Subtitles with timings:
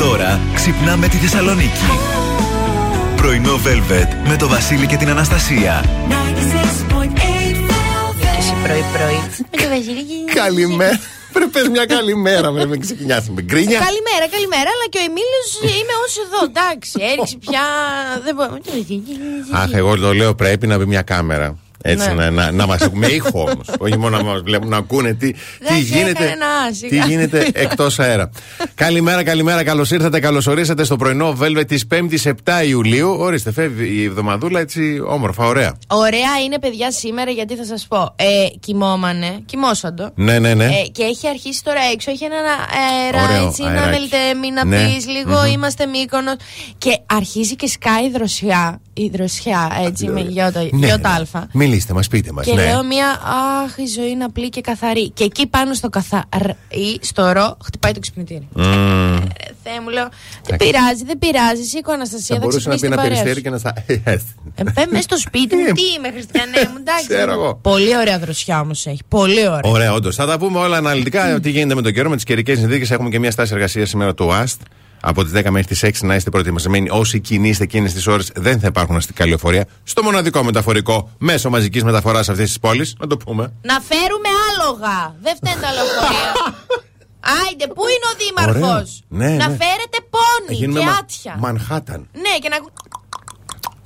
[0.00, 1.86] Τώρα ξυπνάμε τη Θεσσαλονίκη.
[3.16, 5.84] Πρωινό Velvet με το Βασίλη και την Αναστασία.
[8.38, 9.20] Εσύ πρωί-πρωί.
[9.50, 11.00] Με το Βασίλη Καλημέρα.
[11.32, 13.78] Πρέπει πες μια καλημέρα, πρέπει να ξεκινιάσει με γκρίνια.
[13.78, 16.44] Καλημέρα, καλημέρα, αλλά και ο Εμίλιος είμαι όσο εδώ.
[16.44, 17.62] Εντάξει, έριξε πια.
[18.24, 18.58] Δεν μπορώ.
[19.50, 21.58] Αχ, εγώ το λέω πρέπει να μπει μια κάμερα.
[21.82, 22.14] Έτσι, Ναι.
[22.14, 23.66] να, να, να μας έχουμε ήχο όμως.
[23.84, 27.02] Όχι μόνο να μας βλέπουν, να ακούνε τι, τι σε γίνεται, έκανε να, σιγά.
[27.02, 28.30] τι γίνεται εκτός αέρα.
[28.74, 29.64] καλημέρα, καλημέρα.
[29.64, 32.32] Καλώς ήρθατε, καλώς ορίσατε στο πρωινό Velvet της 5η 7
[32.66, 33.16] Ιουλίου.
[33.18, 35.74] Ορίστε, φεύγει η εβδομαδούλα έτσι όμορφα, ωραία.
[35.86, 38.14] Ωραία είναι, παιδιά, σήμερα γιατί θα σας πω.
[38.16, 38.24] Ε,
[38.60, 40.10] κοιμόμανε, κοιμόσαντο.
[40.14, 40.64] Ναι, ναι, ναι.
[40.64, 43.88] Ε, και έχει αρχίσει τώρα έξω, έχει έναν αέρα Ωραίο έτσι, να αεράκι.
[43.90, 44.76] μελτέμει, να Ναι.
[44.86, 46.34] πεις λίγο, είμαστε μήκονος
[46.78, 51.14] Και αρχίζει και σκάει η δροσιά, η δροσιά, έτσι, με γιώτα, Ναι, γιώτα ναι.
[51.14, 51.48] αλφα.
[51.52, 52.46] Μιλήστε μας, πείτε μας.
[52.46, 52.64] Και ναι.
[52.64, 53.06] λέω μία,
[53.64, 55.10] αχ, η ζωή είναι απλή και καθαρή.
[55.10, 56.54] Και εκεί πάνω στο καθαρή,
[57.00, 58.48] στο ρο, χτυπάει το ξυπνητήρι.
[58.52, 58.64] Μμμ.
[58.64, 59.20] Ε,
[59.62, 60.08] Θεέ μου, λέω,
[60.46, 61.62] δεν πειράζει, δεν πειράζει.
[61.62, 63.42] Σήκω Αναστασία, Θα θα μπορούσε να ξυπνήσει πει την ένα παρέα περιστέρι σου.
[63.42, 63.74] και να στα.
[64.54, 67.06] Ε, πέ μες στο σπίτι μου, τι είμαι, Χριστιανέ μου, εντάξει.
[67.08, 67.54] Ξέρω εγώ.
[67.62, 69.00] Πολύ ωραία δροσιά όμως έχει.
[69.08, 69.60] Πολύ ωραία.
[69.72, 70.16] Ωραία, όντως.
[70.16, 71.40] Θα τα πούμε όλα αναλυτικά.
[71.40, 72.90] Τι γίνεται με τον καιρό, με τις καιρικές συνθήκες.
[72.90, 74.60] Έχουμε και μια στάση εργασίας σήμερα του ΑΣΤ.
[75.02, 76.88] Από τις 10 μέχρι τις 6 να είστε προετοιμασμένοι.
[76.90, 79.64] Όσοι κινείστε εκείνες τις ώρες δεν θα υπάρχουν αστικά λεωφορεία.
[79.82, 82.94] Στο μοναδικό μεταφορικό μέσο μαζικής μεταφοράς αυτής της πόλης.
[83.00, 83.52] Να το πούμε.
[83.62, 85.16] Να φέρουμε άλογα.
[85.22, 86.32] Δεν φταίνουν τα λεωφορεία.
[87.46, 89.28] Άιντε, πού είναι ο δήμαρχος; Ωραίο.
[89.28, 89.56] Ναι, να ναι.
[89.56, 91.36] φέρετε πόνι Γίνουμε και μα- άτια.
[91.38, 92.08] Μανχάταν.
[92.12, 92.56] Ναι, και να.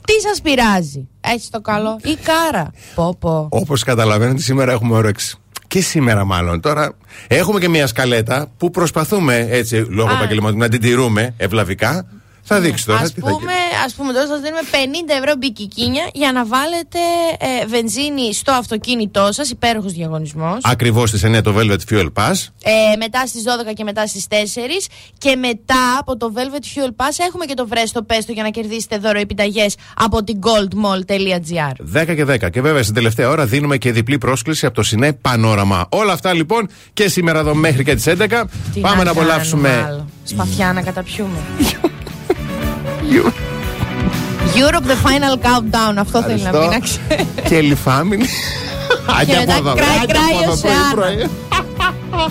[0.07, 1.99] Τι σας πειράζει; Έτσι το καλό.
[2.03, 2.71] Ή κάρα.
[2.95, 3.49] Πω, πω.
[3.51, 5.37] Όπως καταλαβαίνετε, σήμερα έχουμε όρεξη.
[5.75, 6.61] Και σήμερα, μάλλον.
[6.61, 6.93] Τώρα
[7.29, 10.13] έχουμε και μια σκαλέτα που προσπαθούμε έτσι λόγω Α.
[10.13, 12.07] επαγγελματικού να την τηρούμε ευλαβικά.
[12.47, 12.99] Θα δείξει τώρα.
[13.01, 13.53] Ας τι θα πούμε,
[13.85, 14.77] ας πούμε τώρα σας δίνουμε 50
[15.21, 16.99] ευρώ μπικικίνια για να βάλετε
[17.39, 20.59] ε, βενζίνη στο αυτοκίνητό σας, υπέροχος διαγωνισμός.
[20.63, 22.35] Ακριβώς στις 9 το Velvet Fuel Pass.
[22.63, 24.35] Ε, μετά στις 12 και μετά στις 4
[25.19, 28.97] και μετά από το Velvet Fuel Pass έχουμε και το Βρέστο Πέστο για να κερδίσετε
[28.99, 32.51] δώρο επιταγές από την goldmall.gr 10 και 10.
[32.51, 35.87] Και βέβαια στην τελευταία ώρα δίνουμε και διπλή πρόσκληση από το Σινέ Πανόραμα.
[35.89, 38.13] Όλα αυτά λοιπόν και σήμερα εδώ μέχρι και τις 11.
[38.13, 38.45] Τι Πάμε
[38.81, 39.85] να κάνουμε απολαύσουμε.
[39.87, 40.09] άλλο.
[40.25, 41.39] Σπαθιά να καταπιούμε.
[44.57, 45.97] Europe the final countdown.
[45.99, 47.27] Αυτό θέλει να πει να ξέρει.
[47.49, 48.25] και λιφάμινη.
[49.21, 52.31] Άντε μετά από εδώ, κράει, άντε κράει από εδώ,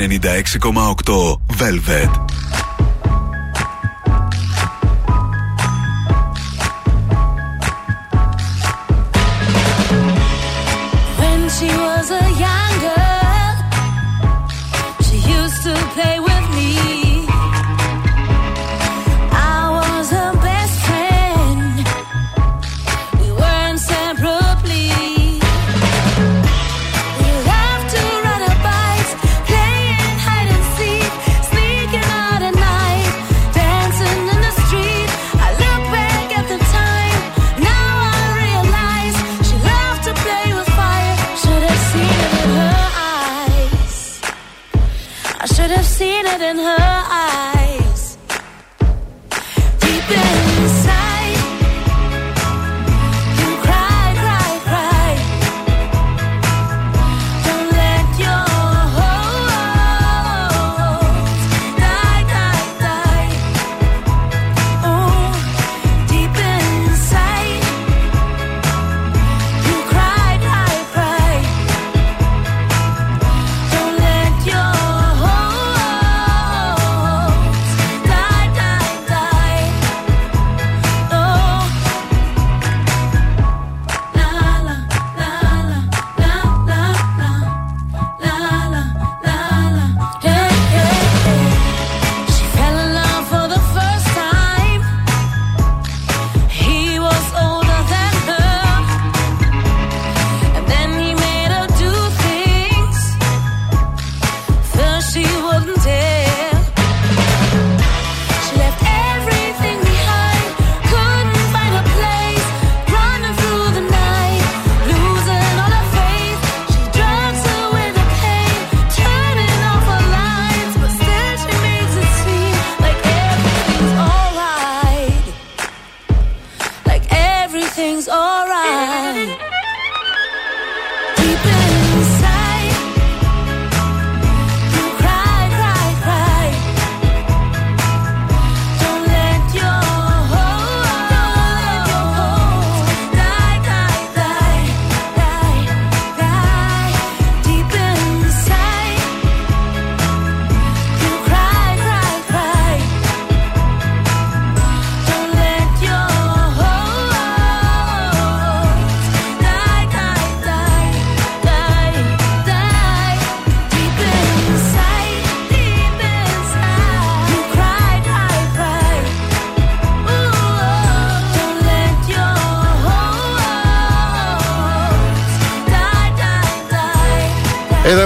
[0.00, 2.29] 96,8 Velvet.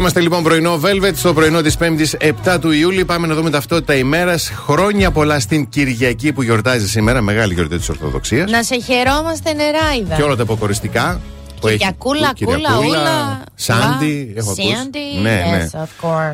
[0.04, 3.04] Είμαστε λοιπόν πρωινό Velvet στο πρωινό της 5η 7 του Ιούλη.
[3.04, 4.52] Πάμε να δούμε ταυτότητα ημέρας.
[4.66, 7.20] Χρόνια πολλά στην Κυριακή που γιορτάζει σήμερα.
[7.20, 8.50] Μεγάλη γιορτή της Ορθοδοξίας.
[8.50, 10.16] Να σε χαιρόμαστε νεράιδα.
[10.16, 11.20] Και όλα τα αποκοριστικά.
[11.60, 13.42] Κυριακούλα, κούλα, ούλα.
[13.54, 14.88] Σάντι, έχω ακούσει.
[15.22, 15.68] Ναι, ναι.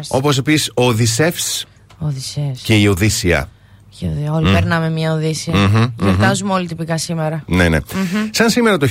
[0.09, 1.67] Όπως επίσης ο Οδυσσεύς
[2.63, 3.49] και η Οδύσσια.
[4.33, 4.53] Όλοι mm.
[4.53, 5.55] περνάμε μια Οδύσσια.
[5.57, 6.57] Mm-hmm, Γιορτάζουμε mm-hmm.
[6.57, 7.43] όλοι τυπικά σήμερα.
[7.47, 7.79] Ναι, ναι.
[7.79, 8.29] Mm-hmm.
[8.31, 8.87] Σαν σήμερα το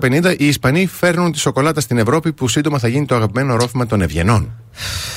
[0.00, 3.86] 1550 οι Ισπανοί φέρνουν τη σοκολάτα στην Ευρώπη που σύντομα θα γίνει το αγαπημένο ρόφημα
[3.86, 4.52] των Ευγενών.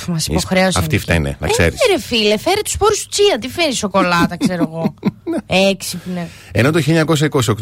[0.08, 0.82] Μας υποχρέωσαν.
[0.82, 1.82] Αυτή φταίνε, να ξέρεις.
[1.82, 3.38] Ε, ρε φίλε, φέρε τους σπόρου του Τσία.
[3.40, 4.94] Τι φέρει σοκολάτα, ξέρω εγώ.
[5.72, 6.30] Έξυπνε.
[6.52, 6.82] Ενώ το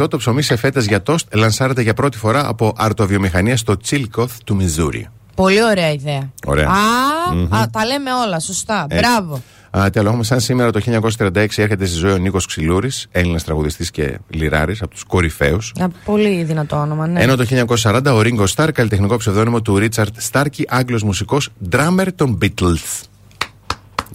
[0.01, 4.37] 1928 το ψωμί σε φέτες για τόστ λανσάρεται για πρώτη φορά από αρτοβιομηχανία στο Τσίλκοθ
[4.45, 5.07] του Μιζούρι.
[5.35, 6.31] Πολύ ωραία ιδέα.
[6.45, 6.67] Ωραία.
[6.67, 8.87] Α, α, τα λέμε όλα, σωστά.
[8.89, 9.41] Μπράβο.
[9.77, 10.79] Α, τι άλλο, σαν σήμερα το
[11.17, 15.73] 1936 έρχεται στη ζωή ο Νίκος Ξυλούρης, Έλληνας τραγουδιστής και λιράρης, από τους κορυφαίους.
[16.05, 17.21] Πολύ δυνατό όνομα, ναι.
[17.21, 22.37] Ενώ το 1940 ο Ringo Starr, καλλιτεχνικό ψευδόνυμο του Ρίτσαρτ Στάρκι, Άγγλος μουσικός, drummer των
[22.41, 23.01] Beatles.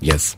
[0.04, 0.32] Yes.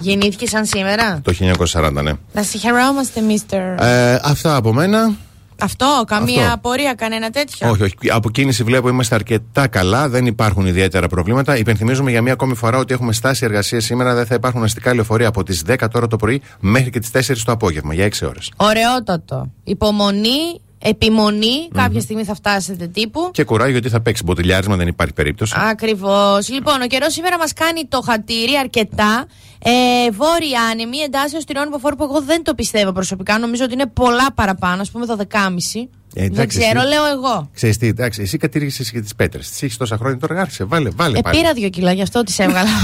[0.00, 1.32] Γεννήθηκε σαν σήμερα; Το
[1.72, 2.12] 1940, ναι.
[2.32, 3.82] Να συγχαιρόμαστε, Mr.
[3.84, 5.14] Ε, αυτά από μένα.
[5.60, 6.54] Αυτό, καμία Αυτό.
[6.54, 7.70] απορία, κανένα τέτοιο.
[7.70, 7.94] Όχι, όχι.
[8.08, 11.56] Από κίνηση βλέπω είμαστε αρκετά καλά, δεν υπάρχουν ιδιαίτερα προβλήματα.
[11.56, 14.14] Υπενθυμίζουμε για μία ακόμη φορά ότι έχουμε στάση εργασίας σήμερα.
[14.14, 17.36] Δεν θα υπάρχουν αστικά λεωφορεία από τις 10 τώρα το πρωί μέχρι και τις 4
[17.44, 18.52] το απόγευμα για 6 ώρες.
[18.56, 19.50] Ωραιότατο.
[19.64, 23.30] Υπομονή επιμονη κάποια στιγμή θα φτάσετε τύπου.
[23.32, 25.54] Και κουράγιο γιατί θα παίξει μποτιλιάρισμα, δεν υπάρχει περίπτωση.
[25.56, 26.48] Ακριβώς.
[26.48, 29.26] Λοιπόν, ο καιρός σήμερα μας κάνει το χατήρι αρκετά.
[29.62, 33.38] Ε, βόρεια άνεμη, εντάσσεως στην όνειρο που εγώ δεν το πιστεύω προσωπικά.
[33.38, 35.88] Νομίζω ότι είναι πολλά παραπάνω, ας πούμε 12,5.
[36.14, 37.50] Ε, δεν ξέρω, λέω εγώ.
[37.54, 39.50] Ξέρεις τι, εντάξει, εσύ κατήργησες και τις πέτρες.
[39.50, 40.64] Τις έχεις τόσα χρόνια, τώρα άρχισε.
[40.64, 41.18] Βάλε, βάλε.
[41.18, 42.70] Ε, πήρα δύο κιλά, γι' αυτό τις έβγαλα.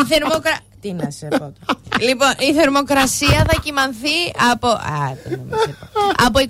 [0.00, 0.60] Η θερμοκρασία.
[0.84, 1.52] Τι να σε πω.
[2.00, 4.16] λοιπόν, η θερμοκρασία θα κοιμανθεί
[4.52, 4.68] από.
[4.68, 5.16] Α,
[6.26, 6.42] από 22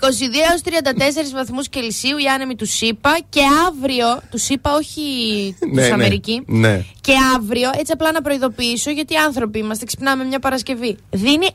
[0.50, 4.06] έως 34 βαθμούς Κελσίου η άνεμη του ΣΥΠΑ και αύριο.
[4.30, 5.02] Του ΣΥΠΑ, όχι
[5.60, 6.42] του ναι, ναι, Αμερική.
[6.46, 6.84] Ναι.
[7.00, 10.96] Και αύριο, έτσι απλά να προειδοποιήσω, γιατί άνθρωποι είμαστε, ξυπνάμε μια Παρασκευή.
[11.10, 11.48] Δίνει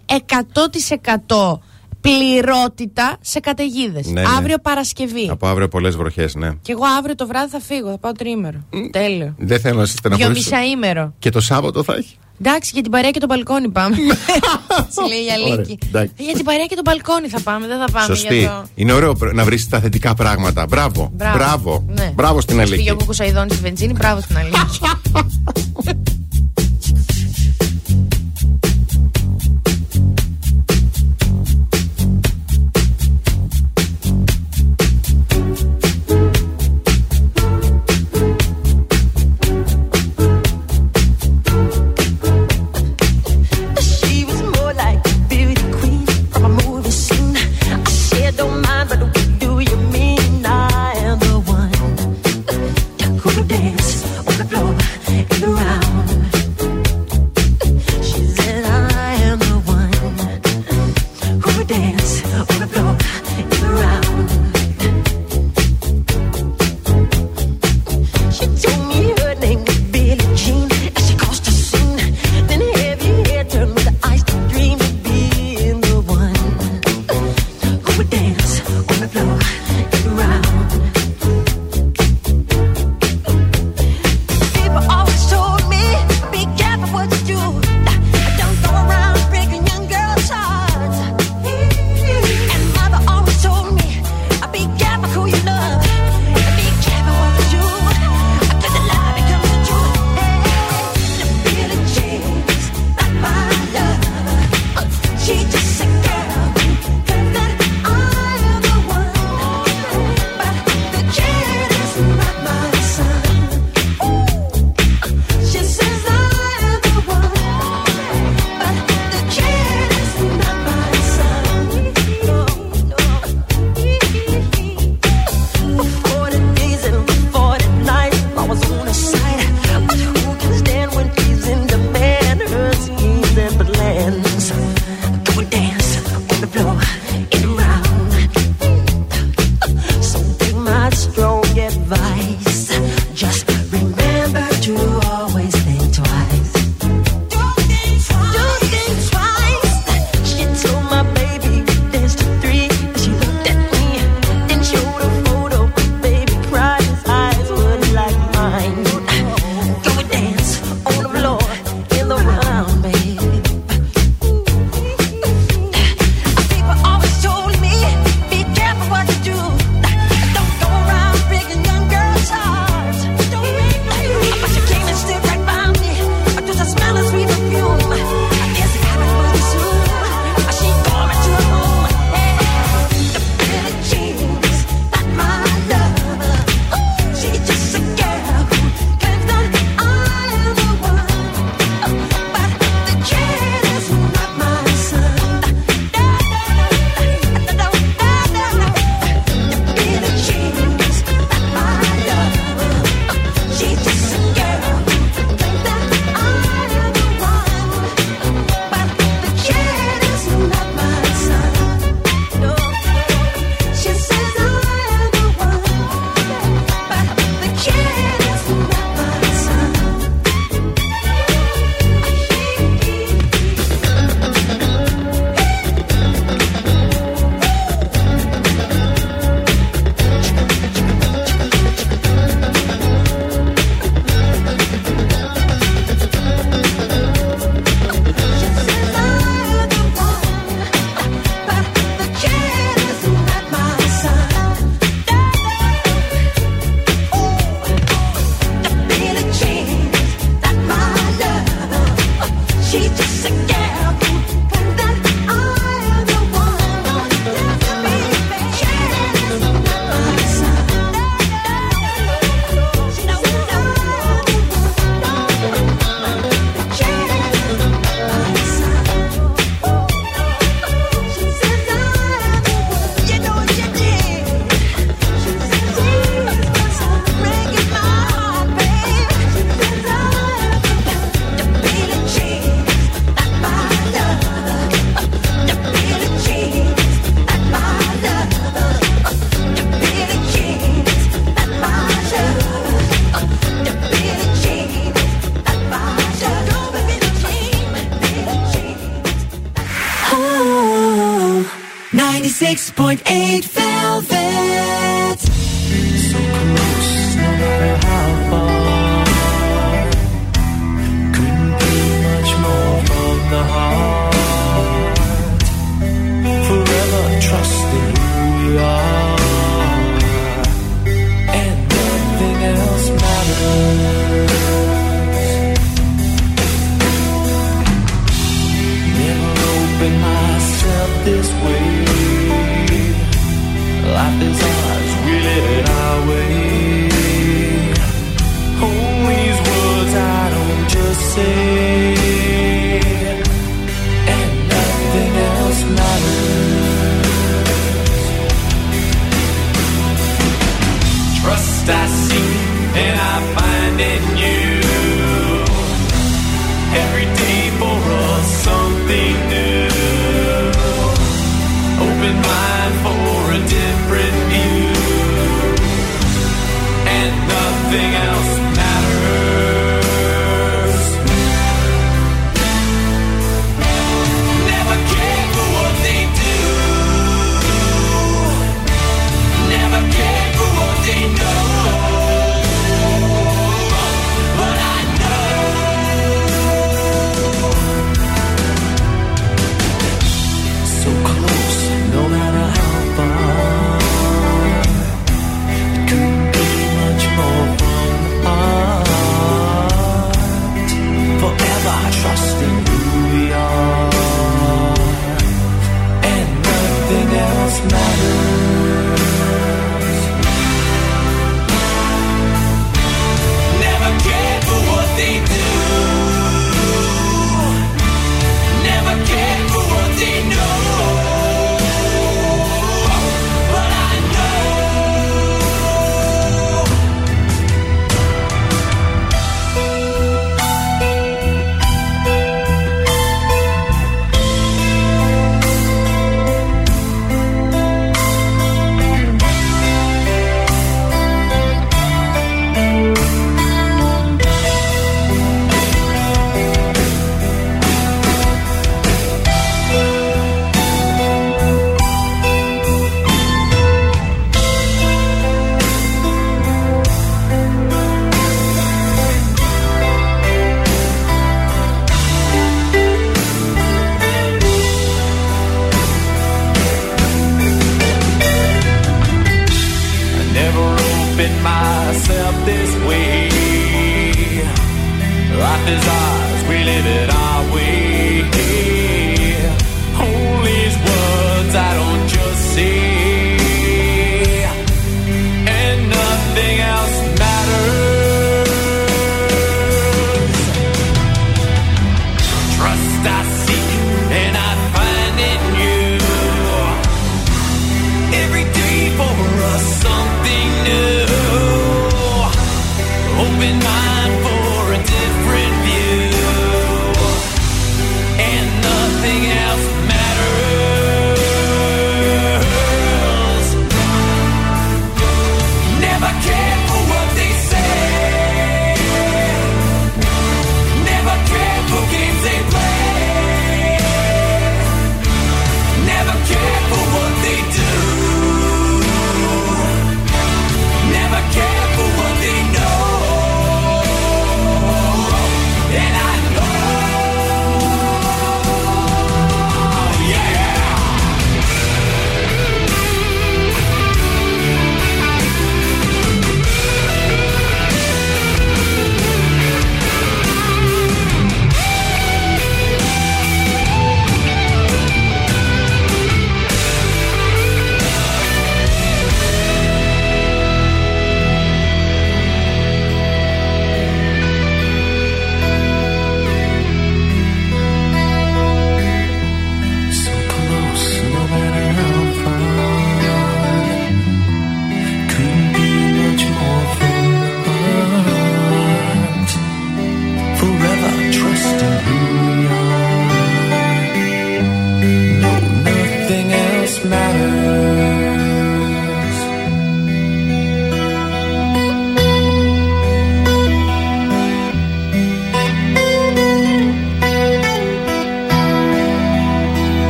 [1.28, 1.60] 100%
[2.02, 4.08] πληρότητα σε καταιγίδες.
[4.08, 5.30] Ναι, ναι, αύριο Παρασκευή.
[5.30, 6.50] Από αύριο πολλές βροχές, ναι.
[6.62, 8.58] Και εγώ αύριο το βράδυ θα φύγω, θα πάω τρίμερο.
[8.92, 9.36] Τέλειο.
[9.38, 10.50] Δεν θέλω να στεναχωρήσω.
[10.50, 11.14] Δυο μισά ήμερο.
[11.20, 13.96] Και το Σάββατο θα έχει; Εντάξει, για την παρέα και το μπαλκόνι πάμε.
[14.96, 15.78] Σε λέει η Αλίκη.
[16.18, 18.06] Για την παρέα και το μπαλκόνι θα πάμε, δεν θα πάμε.
[18.06, 18.38] Σωστή.
[18.38, 18.68] Για το...
[18.76, 20.66] Είναι ωραίο να βρεις τα θετικά πράγματα.
[20.66, 21.12] Μπράβο.
[21.14, 21.38] Μπράβο.
[21.38, 22.12] Μπράβο, ναι.
[22.16, 22.76] μπράβο στην Αλίκη.
[22.76, 24.80] Πήγε ο Κουκουσαϊδόνη στη βενζίνη, μπράβο στην Αλίκη.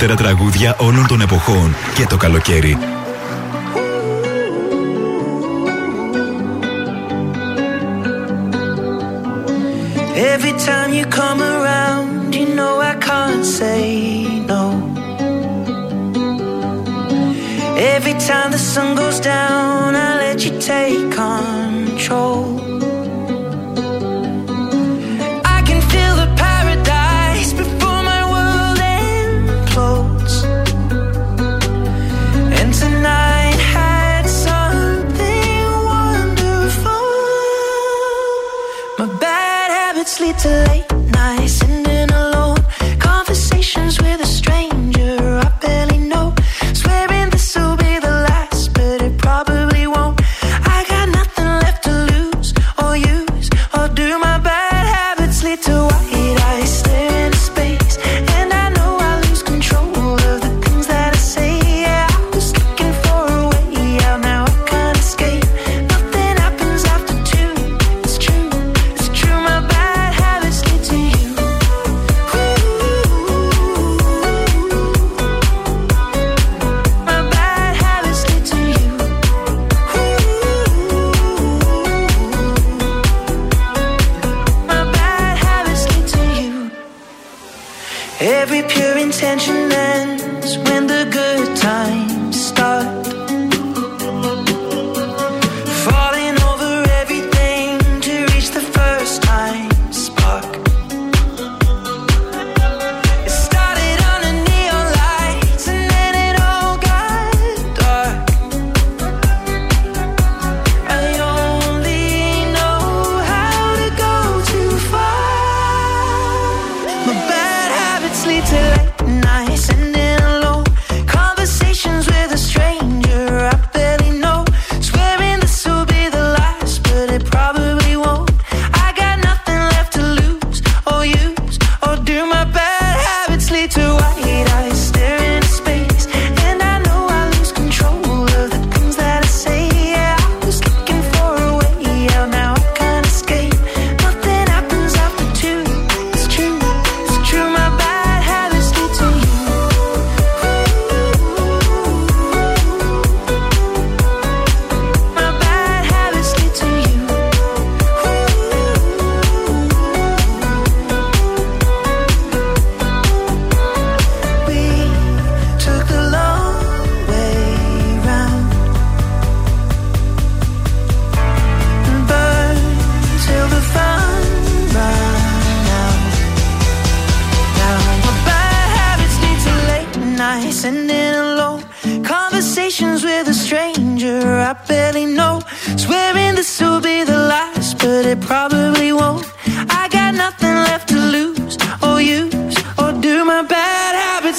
[0.00, 2.78] καλύτερα τραγούδια όλων των εποχών και το καλοκαίρι.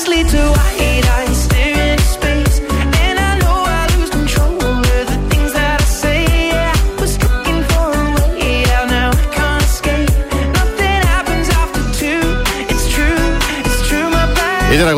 [0.02, 0.90] sleep to I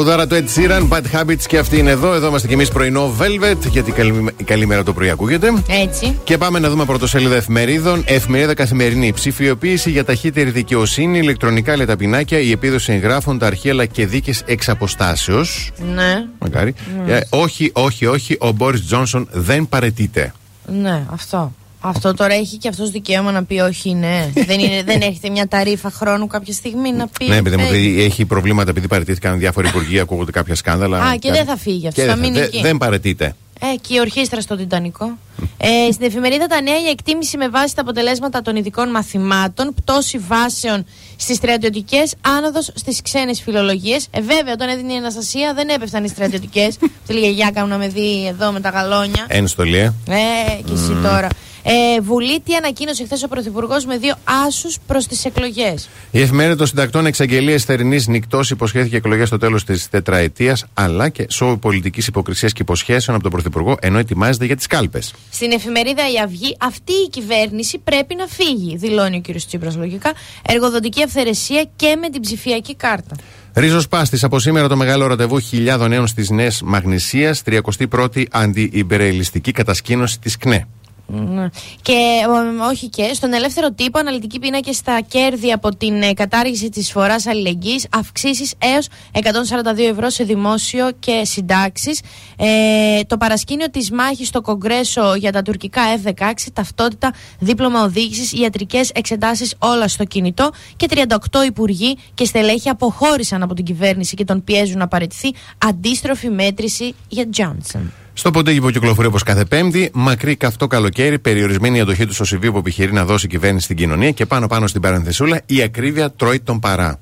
[0.03, 2.13] τραγουδάρα του Ed Sheeran, Bad Habits και αυτή είναι εδώ.
[2.13, 5.47] Εδώ είμαστε κι εμείς πρωινό Velvet, γιατί καλή, καλή μέρα το πρωί ακούγεται.
[5.67, 6.19] Έτσι.
[6.23, 8.03] Και πάμε να δούμε πρωτοσέλιδα εφημερίδων.
[8.07, 9.13] Εφημερίδα καθημερινή.
[9.13, 14.69] Ψηφιοποίηση για ταχύτερη δικαιοσύνη, ηλεκτρονικά λεταπινάκια, η επίδοση εγγράφων, τα αρχεία αλλά και δίκες εξ
[14.69, 15.71] αποστάσεως.
[15.95, 16.73] Ναι, Μακάρι.
[17.07, 18.37] Ε, όχι, όχι, όχι.
[18.39, 20.33] Ο Μπόρι Τζόνσον δεν παρετείται.
[20.65, 21.53] ναι, αυτό.
[21.85, 24.29] Αυτό τώρα έχει και αυτός δικαίωμα να πει όχι, ναι.
[24.47, 27.25] δεν, είναι, δεν έχετε μια ταρήφα χρόνου κάποια στιγμή να πει.
[27.25, 30.97] Ναι, παιδί μου, «Ε, ότι έχει προβλήματα επειδή παρετήθηκαν διάφοροι υπουργοί, ακούγονται κάποια σκάνδαλα.
[31.01, 32.61] Α, και δεν θα φύγει αυτό, Και θα δεν μείνει δε- εκεί.
[32.61, 33.35] Δεν παρετείται.
[33.59, 35.17] Ε, και η ορχήστρα στο Τιτανικό.
[35.57, 40.17] Ε, στην εφημερίδα Τα Νέα η εκτίμηση με βάση τα αποτελέσματα των ειδικών μαθημάτων, πτώση
[40.17, 44.07] βάσεων στις στρατιωτικές, άνοδος στις ξένες φιλολογίες.
[44.11, 46.77] Ε, βέβαια, όταν έδινε η Αναστασία δεν έπεφταν οι στρατιωτικές.
[47.07, 49.25] Τη λέγε Γιάκα μου να με δει εδώ με τα γαλόνια.
[49.27, 49.93] Ένστολη, ε.
[50.07, 51.27] Ε, και εσύ τώρα.
[51.65, 54.15] Ε, Βουλή, τι ανακοίνωσε χθες ο Πρωθυπουργός με δύο
[54.47, 59.63] άσους προς τις εκλογές; Η εφημερίδα των συντακτών εξαγγελία θερινή νυχτός υποσχέθηκε εκλογές στο τέλος
[59.63, 64.55] της τετραετίας, αλλά και σοου πολιτικής υποκρισίας και υποσχέσεων από τον Πρωθυπουργό, ενώ ετοιμάζεται για
[64.55, 65.13] τις κάλπες.
[65.31, 69.35] Στην εφημερίδα Η Αυγή, αυτή η κυβέρνηση πρέπει να φύγει, δηλώνει ο κ.
[69.35, 70.13] Τσίπρας λογικά.
[70.47, 73.15] Εργοδοτική αυθαιρεσία και με την ψηφιακή κάρτα.
[73.53, 80.19] Ρίζος Πάστης, από σήμερα το μεγάλο ραντεβού χιλιάδων νέων στις νέες Μαγνησίας, 31η αντιυμπερελιστική κατασκήνωση
[80.19, 80.67] της ΚΝΕ.
[81.07, 81.49] Ναι.
[81.81, 81.93] Και
[82.29, 86.91] ο, όχι και στον ελεύθερο τύπο, αναλυτικοί πίνακες στα κέρδη από την ε, κατάργηση της
[86.91, 92.01] φοράς αλληλεγγύης, αυξήσεις έως 142 ευρώ σε δημόσιο και συντάξεις.
[92.37, 98.91] Ε, το παρασκήνιο της μάχης στο Κογκρέσο για τα τουρκικά F-16, ταυτότητα, δίπλωμα οδήγησης, ιατρικές
[98.93, 100.51] εξετάσεις, όλα στο κινητό.
[100.75, 105.33] Και 38 υπουργοί και στελέχη αποχώρησαν από την κυβέρνηση και τον πιέζουν να παραιτηθεί.
[105.57, 107.91] Αντίστροφη μέτρηση για Τζόνσον.
[108.13, 109.89] Στο Ποντέγυπο κυκλοφορεί όπως κάθε Πέμπτη.
[109.93, 113.77] Μακρύ καυτό καλοκαίρι, περιορισμένη η αντοχή του στο Σιβίου που επιχειρεί να δώσει κυβέρνηση στην
[113.77, 116.99] κοινωνία και πάνω πάνω στην παρενθεσούλα η ακρίβεια τρώει τον παρά.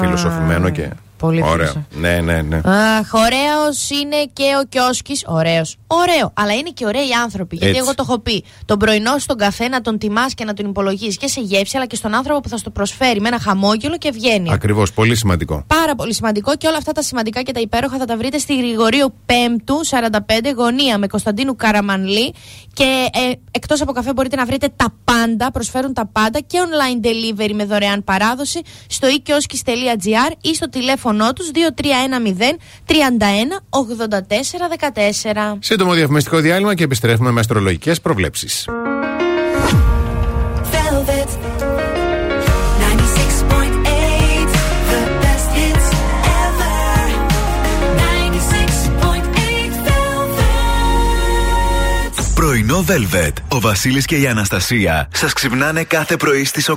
[0.00, 0.88] Φιλοσοφημένο και.
[1.20, 1.54] Πολύ Ωραίο.
[1.66, 2.56] φιλοσοφ- Ναι, ναι, ναι.
[2.64, 5.24] Αχ, ωραίος είναι και ο Κιόσκης.
[5.26, 5.76] Ωραίος.
[5.86, 6.32] Ωραίο.
[6.34, 7.56] Αλλά είναι και ωραίοι άνθρωποι.
[7.56, 7.82] Γιατί Έτσι.
[7.86, 8.44] εγώ το έχω πει.
[8.64, 11.86] Τον πρωινό στον καφέ να τον τιμάς και να τον υπολογίζεις και σε γεύση, αλλά
[11.86, 14.52] και στον άνθρωπο που θα στο προσφέρει με ένα χαμόγελο και ευγένεια.
[14.54, 14.92] Ακριβώς.
[14.92, 15.64] Πολύ σημαντικό.
[15.66, 18.56] Πάρα πολύ σημαντικό και όλα αυτά τα σημαντικά και τα υπέροχα θα τα βρείτε στη
[18.56, 22.34] Γρηγορίου 5ου 45 γωνία με Κωνσταντίνου Καραμανλή.
[22.72, 27.06] Και ε, εκτός από καφέ μπορείτε να βρείτε τα πάντα, προσφέρουν τα πάντα και online
[27.06, 32.92] delivery με δωρεάν παράδοση στο ikioskis.gr ή στο τηλέφωνο τους 2310 31
[33.70, 34.68] 84
[35.52, 35.56] 14.
[35.58, 38.68] Σύντομο διαφημιστικό διάλειμμα και επιστρέφουμε με αστρολογικές προβλέψεις.
[40.72, 41.30] Velvet
[42.80, 44.50] 96.8
[44.90, 45.88] The best hits
[46.44, 46.80] ever
[47.96, 50.54] 96.8 Velvet
[52.34, 53.32] Πρωινό Velvet.
[53.48, 56.76] Ο Βασίλης και η Αναστασία σας ξυπνάνε κάθε πρωί στις 8.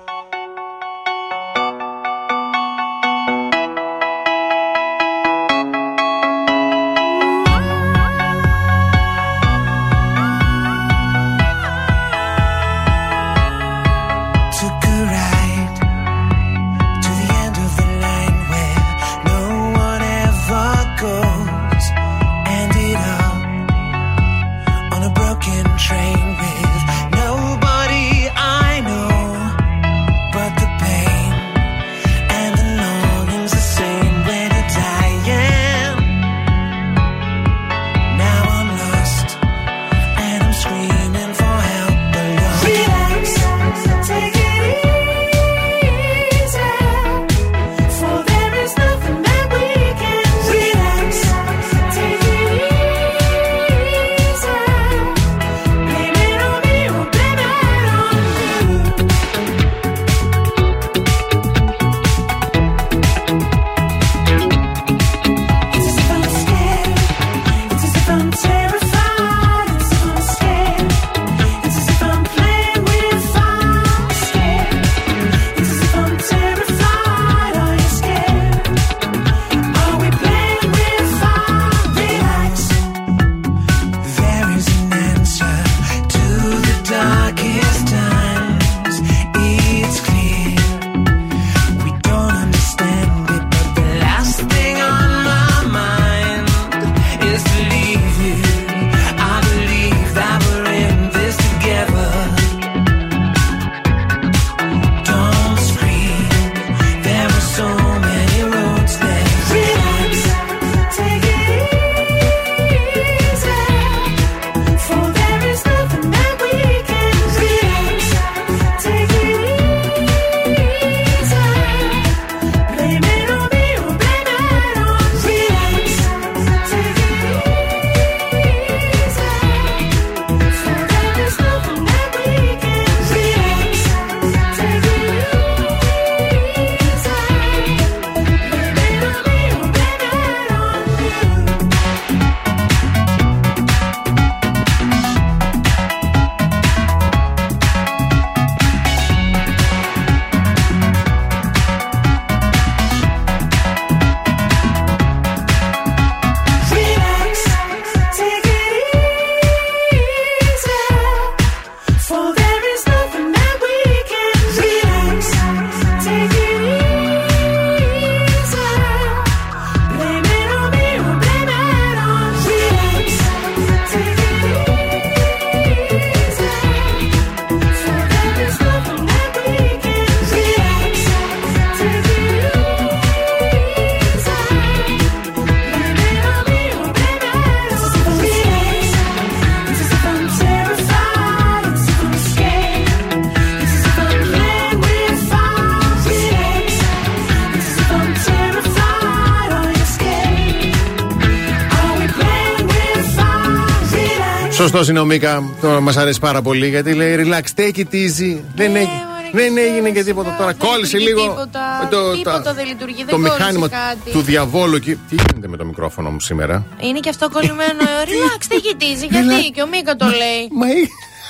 [204.71, 205.43] Σωστό είναι ο Μίκα.
[205.81, 208.37] Μας αρέσει πάρα πολύ γιατί λέει relax, take it easy.
[208.55, 210.55] Δεν, έγινε, μωρέ, δεν έγινε και τίποτα τώρα.
[210.57, 211.33] Δεν Κόλλησε λειτουργεί λίγο.
[211.33, 212.13] τίποτα.
[212.13, 214.11] Τίποτα δεν λειτουργεί, Το δεν κόλλησε μηχάνημα κάτι.
[214.11, 214.75] του διαβόλου.
[214.75, 214.95] εκεί.
[215.09, 217.81] Τι γίνεται με το μικρόφωνο μου σήμερα; Είναι και αυτό κολλημένο.
[217.81, 219.05] ε, Relax, δεν κοιτίζει.
[219.09, 220.47] Γιατί και ο Μίκα το λέει.
[220.51, 220.65] Μα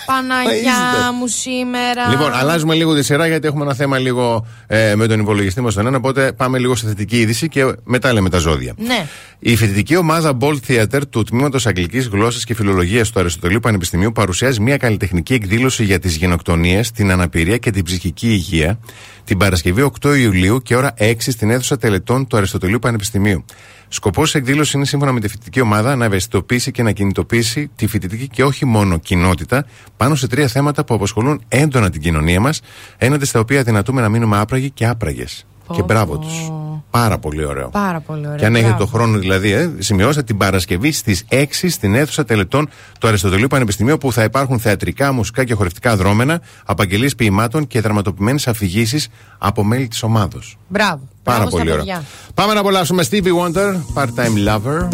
[0.06, 1.12] Παναγιά είστε.
[1.20, 2.08] μου σήμερα.
[2.10, 5.74] Λοιπόν, αλλάζουμε λίγο τη σειρά γιατί έχουμε ένα θέμα λίγο ε, με τον υπολογιστή μας
[5.74, 5.98] τον ένα.
[5.98, 8.74] Οπότε πάμε λίγο σε θετική είδηση και μετά λέμε τα ζώδια.
[8.78, 9.06] Ναι.
[9.44, 14.62] Η φοιτητική ομάδα Bold Theater του Τμήματος Αγγλικής Γλώσσας και Φιλολογίας του Αριστοτελείου Πανεπιστημίου παρουσιάζει
[14.62, 18.80] μια καλλιτεχνική εκδήλωση για τις γενοκτονίες, την αναπηρία και την ψυχική υγεία
[19.24, 23.46] την Παρασκευή 8 Ιουλίου και ώρα 6 στην αίθουσα τελετών του Αριστοτελείου Πανεπιστημίου.
[23.88, 27.88] Σκοπός της εκδήλωσης είναι σύμφωνα με τη φοιτητική ομάδα να ευαισθητοποιήσει και να κινητοποιήσει τη
[27.88, 29.66] φοιτητική και όχι μόνο κοινότητα
[29.98, 32.62] πάνω σε τρία θέματα που απασχολούν έντονα την κοινωνία μας,
[32.98, 35.46] έναντι στα οποία δυνατούμε να μείνουμε άπραγοι και άπραγες.
[35.72, 36.52] Και μπράβο τους.
[36.92, 37.70] Πάρα πολύ ωραίο.
[37.70, 38.38] Πάρα πολύ ωραίο.
[38.38, 42.70] Και αν έχετε τον χρόνο, δηλαδή, ε, σημειώστε την Παρασκευή στις 6 στην αίθουσα τελετών
[43.00, 48.48] του Αριστοτελείου Πανεπιστημίου, που θα υπάρχουν θεατρικά, μουσικά και χορευτικά δρόμενα, απαγγελίες ποιημάτων και δραματοποιημένες
[48.48, 50.58] αφηγήσεις από μέλη της ομάδος.
[50.68, 51.00] Μπράβο.
[51.24, 52.04] Πάρα Μπράβο πολύ ωραίο.
[52.34, 54.88] Πάμε να απολαύσουμε Stevie Wonder, part-time lover.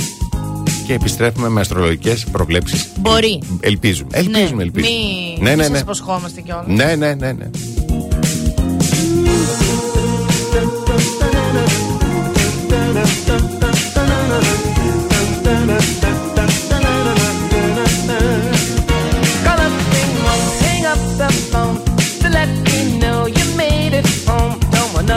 [0.87, 2.91] Και επιστρέφουμε με αστρολογικές προβλέψεις.
[2.99, 3.41] Μπορεί.
[3.59, 4.09] Ελπίζουμε.
[4.11, 4.63] Ελπίζουμε, ελπίζουμε.
[4.63, 4.95] Ναι, ελπίζουμε.
[4.95, 5.37] Μη...
[5.41, 5.63] ναι, ναι.
[5.63, 5.69] ναι.
[5.69, 6.65] Μην υποσχόμαστε κιόλας.
[6.67, 7.31] Ναι, ναι, ναι.
[7.31, 7.49] ναι.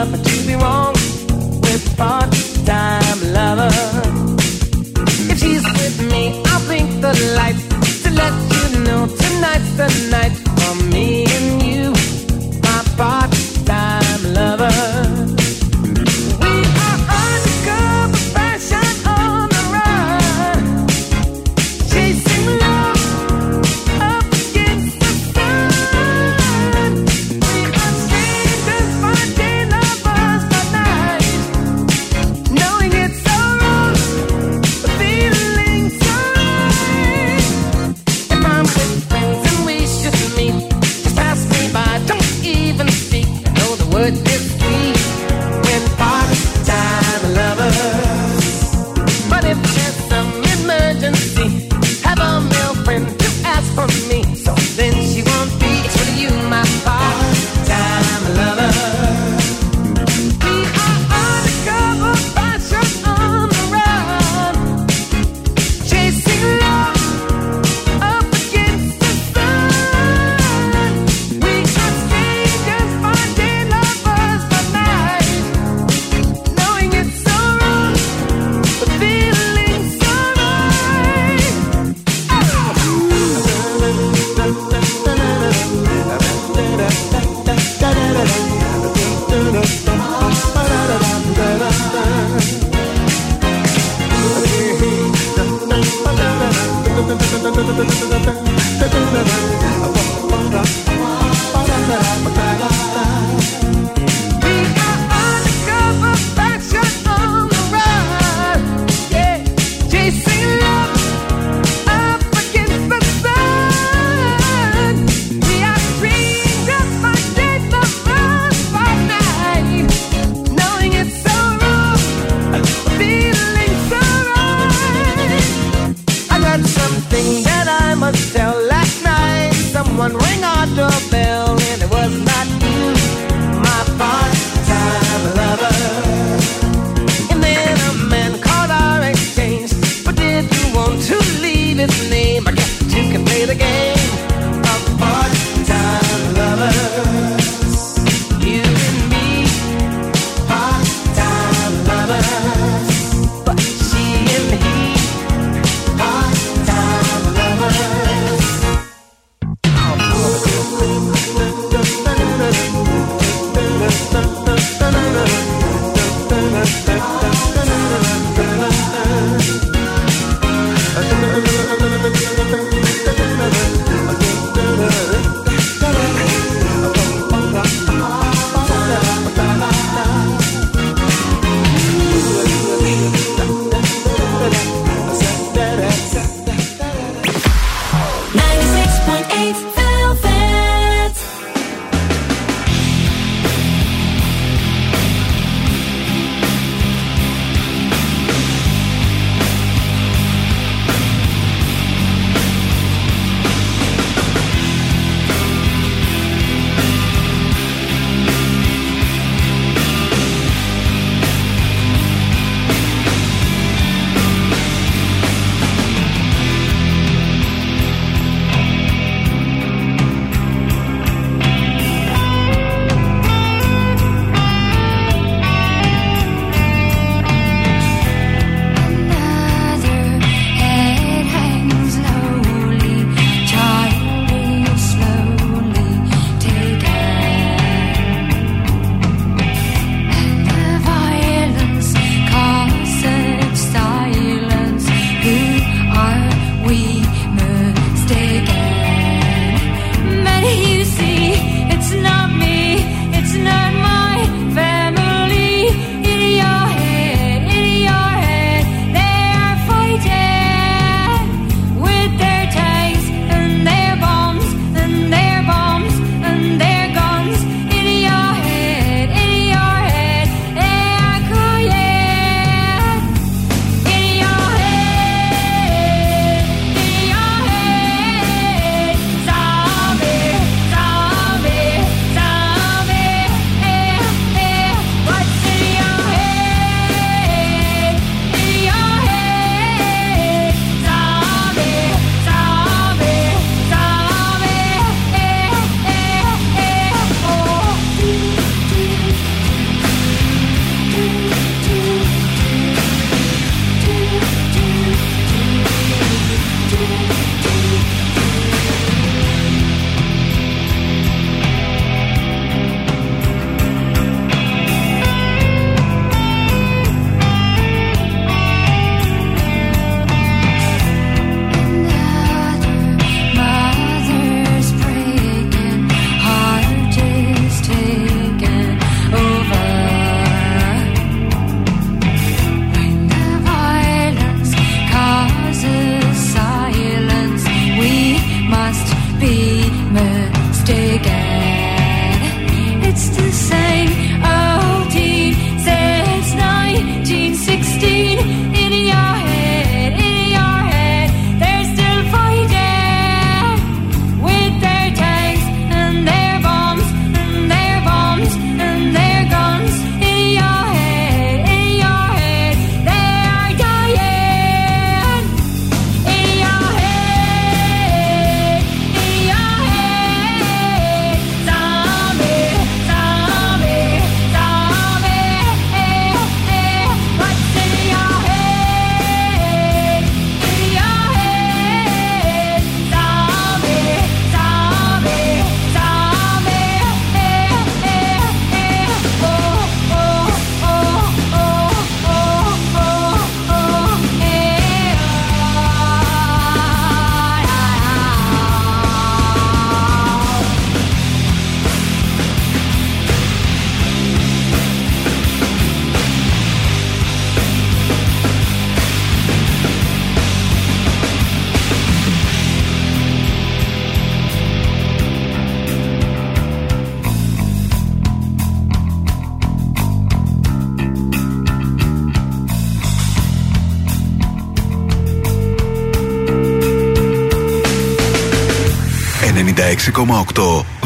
[0.01, 0.93] enough to be wrong
[1.61, 3.69] with part-time lover.
[5.29, 10.50] If she's with me, I'll blink the lights to let you know tonight's the night.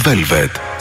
[0.03, 0.74] Velvet.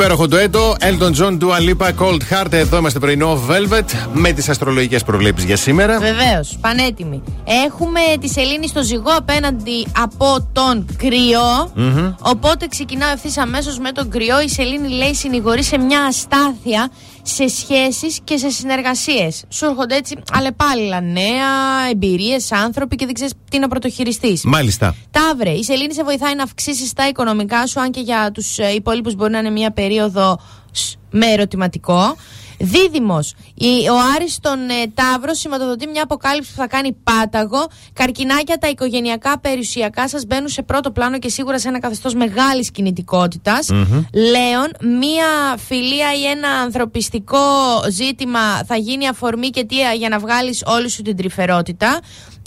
[0.00, 2.52] Υπέροχο ντουέτο, Elton John, Dua Lipa, Cold Heart.
[2.52, 5.98] Εδώ είμαστε πρωινό Velvet με τις αστρολογικές προβλέψεις για σήμερα.
[5.98, 7.22] Βεβαίως, πανέτοιμοι.
[7.66, 11.72] Έχουμε τη Σελήνη στο ζυγό απέναντι από τον κρυο
[12.18, 14.40] Οπότε ξεκινάω ευθύς αμέσως με τον κρυό.
[14.40, 16.90] Η Σελήνη λέει συνηγορεί σε μια αστάθεια
[17.22, 19.44] σε σχέσεις και σε συνεργασίες.
[19.48, 21.50] Σου έρχονται έτσι αλλεπάλληλα νέα,
[21.90, 24.42] εμπειρίες, άνθρωποι και δεν ξέρεις τι να πρωτοχειριστείς.
[24.44, 24.94] Μάλιστα.
[25.38, 29.14] Ταύρε, η Σελήνη σε βοηθάει να αυξήσεις τα οικονομικά σου, αν και για τους υπόλοιπους
[29.14, 30.40] μπορεί να είναι μια περίοδο
[30.72, 32.16] σ, με ερωτηματικό.
[32.60, 33.34] Δίδυμος,
[33.90, 37.66] ο Άρης στον ε, Ταύρο σηματοδοτεί μια αποκάλυψη που θα κάνει πάταγο.
[37.92, 42.70] Καρκινάκια, τα οικογενειακά περιουσιακά σας μπαίνουν σε πρώτο πλάνο και σίγουρα σε ένα καθεστώς μεγάλης
[42.70, 43.68] κινητικότητας.
[44.12, 47.38] Λέων, μια φιλία ή ένα ανθρωπιστικό
[47.90, 52.00] ζήτημα θα γίνει αφορμή και αιτία για να βγάλεις όλη σου την τρυφερότητα.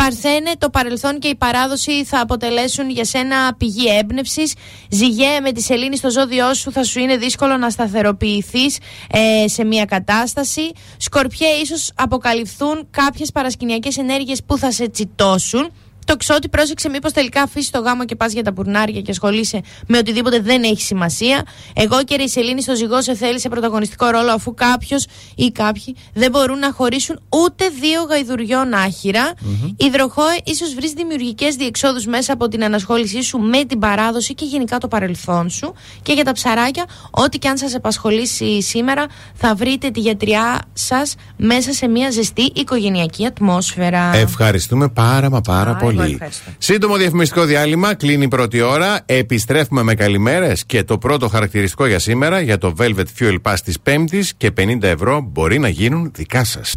[0.04, 4.54] Παρθένε, το παρελθόν και η παράδοση θα αποτελέσουν για σένα πηγή έμπνευσης.
[4.90, 8.78] Ζυγέ, με τη σελήνη στο ζώδιό σου θα σου είναι δύσκολο να σταθεροποιηθείς
[9.12, 10.72] ε, σε μια κατάσταση.
[10.98, 15.72] Σκορπιέ, ίσως αποκαλυφθούν κάποιες παρασκηνιακές ενέργειες που θα σε τσιτώσουν.
[16.12, 19.62] Το ξότι πρόσεξε μήπως τελικά αφήσει το γάμο και πας για τα πουρνάρια και ασχολείσαι
[19.88, 21.44] με οτιδήποτε δεν έχει σημασία.
[21.74, 25.06] Εγώ και η Σελήνη στο ζυγό σε θέλει σε πρωταγωνιστικό ρόλο αφού κάποιος
[25.36, 29.34] ή κάποιοι δεν μπορούν να χωρίσουν ούτε δύο γαϊδουριών άχυρα.
[29.78, 34.78] Υδροχό, ίσως βρει δημιουργικές διεξόδους μέσα από την ανασχόλησή σου με την παράδοση και γενικά
[34.78, 35.74] το παρελθόν σου.
[36.02, 41.16] Και για τα ψαράκια, ό,τι και αν σας απασχολήσει σήμερα, θα βρείτε τη γιατριά σας
[41.38, 44.16] μέσα σε μια ζεστή οικογενειακή ατμόσφαιρα.
[44.16, 46.01] Ευχαριστούμε πάρα μα πάρα Α, εγώ πολύ.
[46.04, 46.52] Ευχαριστώ.
[46.58, 49.00] Σύντομο διαφημιστικό διάλειμμα, κλείνει η πρώτη ώρα.
[49.06, 53.80] Επιστρέφουμε με καλημέρες και το πρώτο χαρακτηριστικό για σήμερα για το Velvet Fuel Pass της
[53.80, 56.76] Πέμπτης και 50 ευρώ μπορεί να γίνουν δικά σας.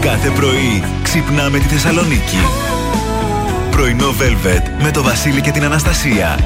[0.00, 2.38] Κάθε πρωί ξυπνάμε τη Θεσσαλονίκη.
[3.70, 6.38] Πρωινό Velvet με το Βασίλη και την Αναστασία.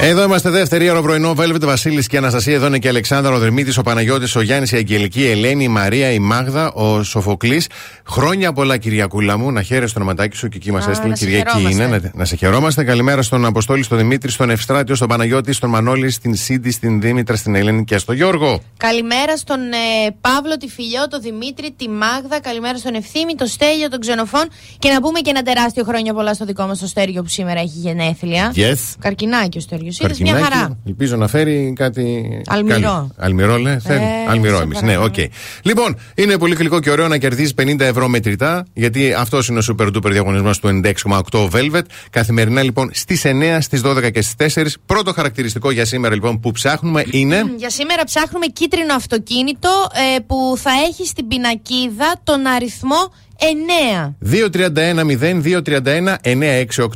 [0.00, 1.34] 96.8 Εδώ είμαστε δεύτερη ώρα πρωινό.
[1.34, 2.54] Βέλβετ Βασίλης και Αναστασία.
[2.54, 5.64] Εδώ είναι και η Αλεξάνδρα, ο Δερμήτη, ο Παναγιώτης, ο Γιάννης, η Αγγελική, η Ελένη,
[5.64, 7.66] η Μαρία, η Μάγδα, ο Σοφοκλής.
[8.08, 9.52] Χρόνια πολλά, Κυριακούλα μου.
[9.52, 11.82] Να χαίρεσαι το ονοματάκι σου και εκεί μας Α, έστειλε να σε Κυριακή χαιρόμαστε.
[11.84, 11.96] είναι.
[11.96, 12.84] Να, να σε χαιρόμαστε.
[12.84, 17.36] Καλημέρα στον Αποστόλη, στον Δημήτρη, στον Ευστράτιο, στον Παναγιώτη, στον Μανώλη, στην Σίντι, στην Δήμητρα,
[17.36, 18.60] στην Ελένη και στον Γιώργο.
[18.76, 22.40] Καλημέρα στον ε, Παύλο, τη Φιλιό, τον Δημήτρη, τη Μάγδα.
[22.40, 24.48] Καλημέρα στον Ευθύμη, τον Στέλιο, τον Ξενοφών.
[24.78, 27.60] Και να πούμε και ένα τεράστιο χρόνια πολλά στο δικό μας το Στέργιο που σήμερα
[27.60, 28.52] έχει γενέθλια.
[28.56, 28.78] Yes.
[28.98, 29.89] Καρκινάκι ο Στέργιος.
[29.98, 30.42] Είδε μια Καρκινάκι.
[30.58, 30.78] χαρά.
[30.86, 32.24] Ελπίζω να φέρει κάτι.
[32.46, 32.78] Αλμυρό.
[32.80, 33.78] Καλ- Αλμυρό, λέ.
[33.78, 34.02] Θέλει.
[34.02, 34.80] Ε, Αλμυρό σε εμείς.
[34.80, 35.04] Ναι, παρακαλώ.
[35.24, 35.30] οκ.
[35.62, 39.62] Λοιπόν, είναι πολύ γλυκό και ωραίο να κερδίζεις 50 ευρώ μετρητά, γιατί αυτός είναι ο
[39.68, 41.82] super duper διαγωνισμός του 96,8 Velvet.
[42.10, 44.66] Καθημερινά λοιπόν στις 9, στις 12 και στις 4.
[44.86, 47.42] Πρώτο χαρακτηριστικό για σήμερα λοιπόν που ψάχνουμε είναι.
[47.56, 49.68] Για σήμερα ψάχνουμε κίτρινο αυτοκίνητο
[50.16, 53.12] ε, που θα έχει στην πινακίδα τον αριθμό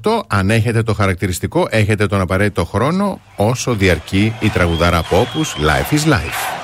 [0.02, 0.22] 231-0-231-968.
[0.26, 5.94] Αν έχετε το χαρακτηριστικό, έχετε τον απαραίτητο χρόνο όσο διαρκεί η τραγουδάρα από όπους Life
[5.94, 6.63] is Life.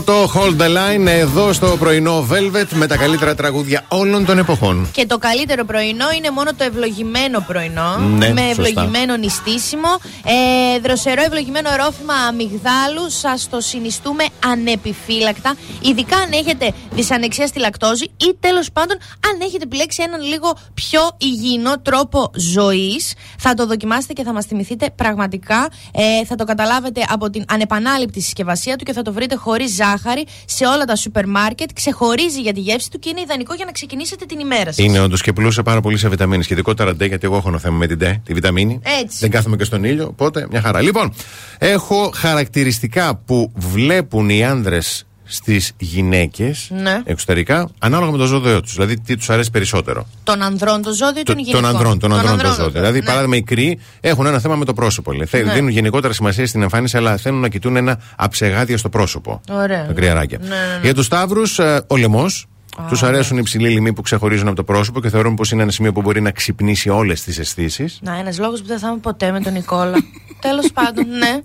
[0.00, 0.06] Time.
[0.06, 4.88] Toto Hold the Line εδώ στο πρωινό Velvet με τα καλύτερα τραγούδια όλων των εποχών.
[4.92, 7.96] Και το καλύτερο πρωινό είναι μόνο το ευλογημένο πρωινό.
[7.96, 8.50] Ναι, με σωστά.
[8.50, 9.88] ευλογημένο νηστίσιμο.
[10.24, 13.10] Ε, δροσερό ευλογημένο ρόφημα αμυγδάλου.
[13.10, 15.54] Σας το συνιστούμε ανεπιφύλακτα.
[15.80, 18.96] Ειδικά αν έχετε δυσανεξία στη λακτόζη ή τέλος πάντων
[19.30, 23.14] αν έχετε επιλέξει έναν λίγο πιο υγιεινό τρόπο ζωής.
[23.38, 25.68] Θα το δοκιμάσετε και θα μας θυμηθείτε πραγματικά.
[25.92, 30.26] Ε, θα το καταλάβετε από την ανεπανάληπτη συσκευασία του και θα το βρείτε χωρίς ζάχαρη
[30.44, 31.70] σε όλα τα σούπερ μάρκετ.
[31.74, 34.78] Ξεχωρίζει για τη γεύση του και είναι ιδανικό για να ξεκινήσετε την ημέρα σας.
[34.78, 36.42] Είναι όντως και πλούσια πάρα πολύ σε βιταμίνη.
[36.42, 38.80] Σχετικότερα ντε, γιατί εγώ έχω ένα θέμα με την ντε, τη βιταμίνη.
[39.02, 39.18] Έτσι.
[39.20, 40.80] Δεν κάθομαι και στον ήλιο, οπότε μια χαρά.
[40.80, 41.12] Λοιπόν,
[41.58, 47.00] έχω χαρακτηριστικά που βλέπουν οι άνδρες στις γυναίκες Ναι.
[47.04, 48.72] εξωτερικά, ανάλογα με το ζώδιο τους.
[48.74, 50.06] Δηλαδή, τι τους αρέσει περισσότερο.
[50.24, 51.62] Των ανδρών το ζώδιο ή Το- των γυναικών.
[51.62, 52.68] Των ανδρών, των ανδρών το ζώδιο.
[52.70, 53.04] Δηλαδή, ναι.
[53.04, 55.12] παράδειγμα, οι κρύοι έχουν ένα θέμα με το πρόσωπο.
[55.12, 55.26] λέει.
[55.26, 55.52] Θε- Ναι.
[55.52, 59.40] Δίνουν γενικότερα σημασία στην εμφάνιση, αλλά θέλουν να κοιτούν ένα αψεγάδια στο πρόσωπο.
[59.50, 59.86] Ωραία.
[59.86, 60.38] Τα κρυαράκια.
[60.42, 60.80] Ναι, ναι, ναι.
[60.82, 62.46] Για τους Σταύρους, ο λαιμός.
[62.88, 65.70] Τους αρέσουν οι υψηλοί λοιμοί που ξεχωρίζουν από το πρόσωπο και θεωρούν πως είναι ένα
[65.70, 67.98] σημείο που μπορεί να ξυπνήσει όλες τις αισθήσεις.
[68.02, 69.96] Να, ένας λόγος που δεν θα είμαι ποτέ με τον Νικόλα.
[70.40, 71.42] Τέλος πάντων, ναι.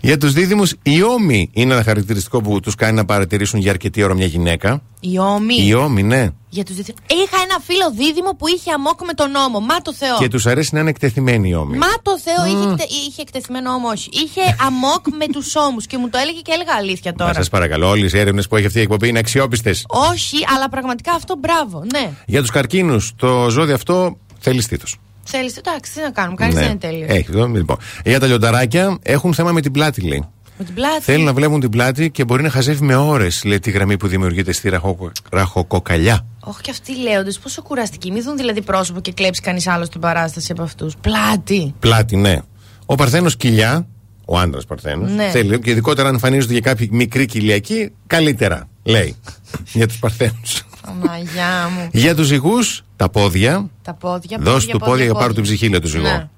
[0.00, 4.02] Για τους δίδυμους, η ώμη είναι ένα χαρακτηριστικό που τους κάνει να παρατηρήσουν για αρκετή
[4.02, 4.82] ώρα μια γυναίκα.
[5.00, 5.66] Η ώμη.
[5.66, 6.28] Η ώμη, ναι.
[6.54, 7.00] Για τους δίδυμους.
[7.20, 9.60] Είχα ένα φίλο δίδυμο που είχε αμόκ με τον νόμο.
[9.60, 10.16] Μα το Θεό.
[10.18, 11.76] Και τους αρέσει να είναι εκτεθειμένη η ώμη.
[11.76, 14.08] Μα το Θεό είχε, εκτε- είχε εκτεθειμένο ώμο, όχι.
[14.24, 17.34] Είχε αμόκ με τους ώμους και μου το έλεγε και έλεγα αλήθεια τώρα.
[17.34, 19.84] Σας παρακαλώ, όλες οι έρευνες που έχει αυτή η εκπομπή είναι αξιόπιστες.
[20.12, 21.84] Όχι, αλλά πραγματικά αυτό μπράβο.
[21.92, 22.10] Ναι.
[22.26, 24.96] Για τους καρκίνους, το ζώδι αυτό θέλει στήθος.
[25.24, 26.36] Θέλει, εντάξει, τι να κάνουμε.
[26.36, 26.60] Κανείς Ναι.
[26.60, 27.08] δεν είναι τέλειος.
[27.10, 27.76] Έχει, εδώ, λοιπόν.
[28.04, 30.24] Για τα λιονταράκια έχουν θέμα με την πλάτη, λέει.
[30.58, 31.02] Με την πλάτη.
[31.02, 34.06] Θέλουν να βλέπουν την πλάτη και μπορεί να χαζεύει με ώρες, λέει τη γραμμή που
[34.06, 35.12] δημιουργείται στη ραχοκο...
[35.30, 36.26] ραχοκοκαλιά.
[36.46, 38.10] Όχι και αυτοί λέοντες, πόσο κουραστικοί.
[38.10, 40.94] Μην δουν δηλαδή πρόσωπο και κλέψει κανείς άλλο την παράσταση από αυτούς.
[41.00, 41.74] Πλάτη.
[41.78, 42.38] Πλάτη, ναι.
[42.86, 43.86] Ο Παρθένος κοιλιά,
[44.24, 45.28] ο άντρας Παρθένος, Ναι.
[45.30, 49.16] θέλει και ειδικότερα αν εμφανίζονται για κάποιοι μικροί κοιλιακοί, καλύτερα, λέει.
[49.72, 50.62] για τους Παρθένους.
[50.86, 51.88] Παναγιά μου.
[51.92, 52.56] για τους ζυγού,
[52.96, 53.70] τα πόδια.
[53.82, 56.02] Τα πόδια, Δώσ' του πόδια για πάρου την ψυχή, λέει τους ζυγό.
[56.02, 56.28] Ναι.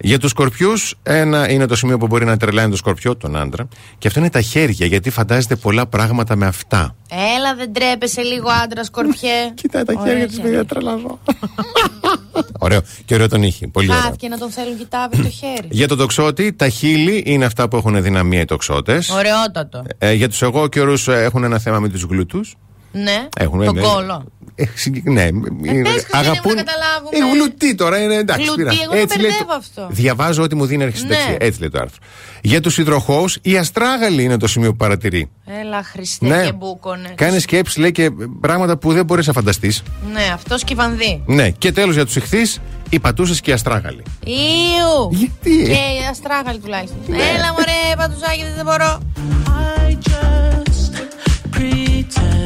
[0.00, 3.68] Για τους σκορπιούς, ένα είναι το σημείο που μπορεί να τρελαίνει το σκορπιό, τον άντρα.
[3.98, 6.96] Και αυτό είναι τα χέρια, γιατί φαντάζεται πολλά πράγματα με αυτά.
[7.36, 9.30] Έλα, δεν τρέπεσαι λίγο άντρα, σκορπιέ.
[9.54, 10.50] Κοιτάει τα Ωραία χέρια της, χέρια.
[10.50, 11.18] παιδιά, τρελαζό.
[12.58, 12.80] Ωραίο.
[13.04, 13.66] Και ωραίο τον είχε.
[13.66, 14.02] Πολύ ωραίο.
[14.02, 15.68] Χάθηκε να τον θέλουν κοιτάβει το χέρι.
[15.70, 19.10] Για τον τοξότη, τα χείλη είναι αυτά που έχουν δυναμία οι τοξότες.
[19.10, 19.82] Ωραιότατο.
[19.98, 22.40] Ε, για τους εγώ καιρούς έχουν ένα θέμα με τους γλούτου.
[22.92, 23.28] Ναι.
[23.36, 23.80] Έχουν, Τον ναι.
[23.80, 24.24] κόλο.
[24.58, 27.16] Ε, συγκεκ- ναι, είναι- πες, Χριστίνα, μου, να καταλάβουμε.
[27.16, 28.42] Ε, γλουτί τώρα είναι εντάξει.
[28.44, 28.78] Γλουτί, πειράζει.
[28.82, 29.86] εγώ το Έτσι λέει μπερδεύω το- αυτό.
[29.90, 31.08] Διαβάζω ό,τι μου δίνει αρχή Ναι.
[31.08, 31.36] δεξιά.
[31.40, 31.98] Έτσι λέει το άρθρο.
[32.40, 35.30] Για τους υδροχώους, η αστράγαλη είναι το σημείο που παρατηρεί.
[35.60, 36.44] Έλα, Χριστέ Ναι.
[36.44, 37.12] και μπούκονες.
[37.14, 39.82] Κάνει σκέψεις, λέει και πράγματα που δεν μπορείς να φανταστείς.
[40.12, 41.22] Ναι, αυτό και η Βανδύ.
[41.26, 44.02] Ναι, και τέλος για τους ηχθείς, οι πατούσες και οι αστράγαλοι.
[44.24, 45.10] Ιου!
[45.10, 46.98] Γιατί; Και η αστράγαλη τουλάχιστον.
[47.08, 49.00] Έλα, μωρέ, πατουσάκι, δεν μπορώ.
[49.88, 50.92] I just
[51.56, 52.45] pretend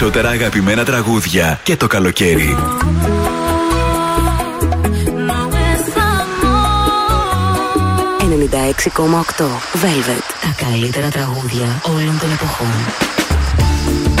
[0.00, 2.56] περισσότερα αγαπημένα τραγούδια και το καλοκαίρι.
[9.74, 10.24] Velvet.
[10.40, 14.17] Τα καλύτερα τραγούδια όλων των εποχών.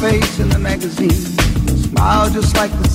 [0.00, 1.10] face in the magazine.
[1.10, 2.88] Smile just like the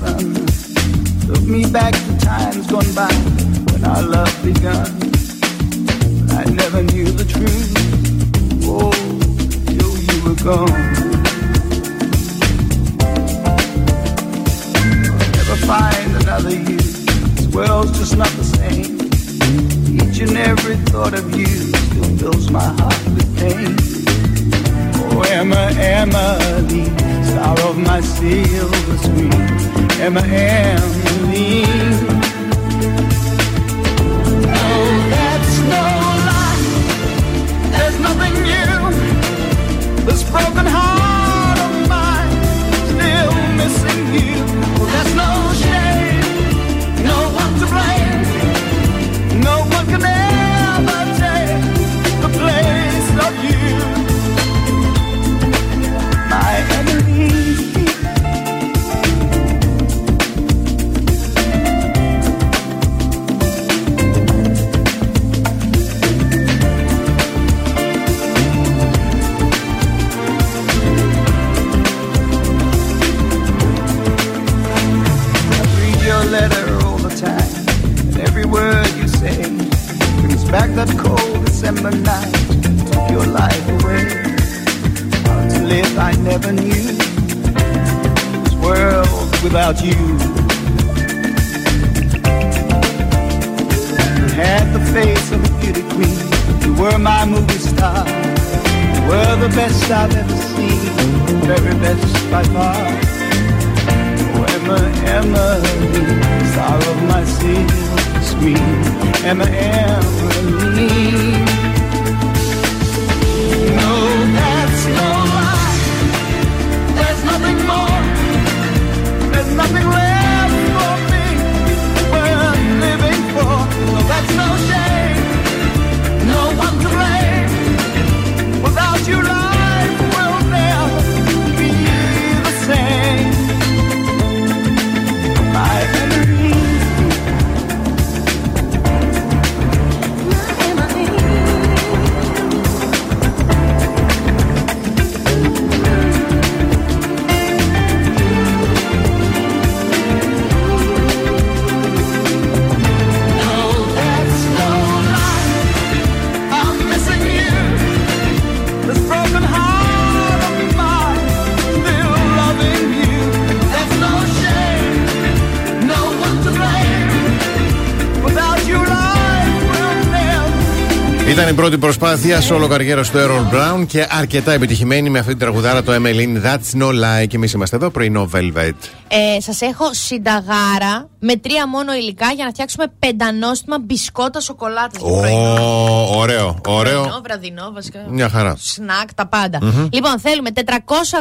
[171.63, 175.91] πρώτη προσπάθεια solo καριέρα του Errol Brown και αρκετά επιτυχημένη με αυτή την τραγουδάρα το
[175.95, 177.27] Emmeline That's No Lie.
[177.27, 178.71] Και εμείς είμαστε εδώ πρωινό Velvet.
[179.07, 184.99] Ε, Σας έχω συνταγάρα με τρία μόνο υλικά για να φτιάξουμε πεντανόστιμα μπισκότα σοκολάτα.
[185.01, 187.01] Ω, ωραίο, ωραίο.
[187.01, 188.05] Πρωινό, βραδινό, βασικά.
[188.09, 188.55] Μια χαρά.
[188.59, 189.59] Σνακ, τα παντα
[189.91, 190.61] Λοιπόν, θέλουμε 400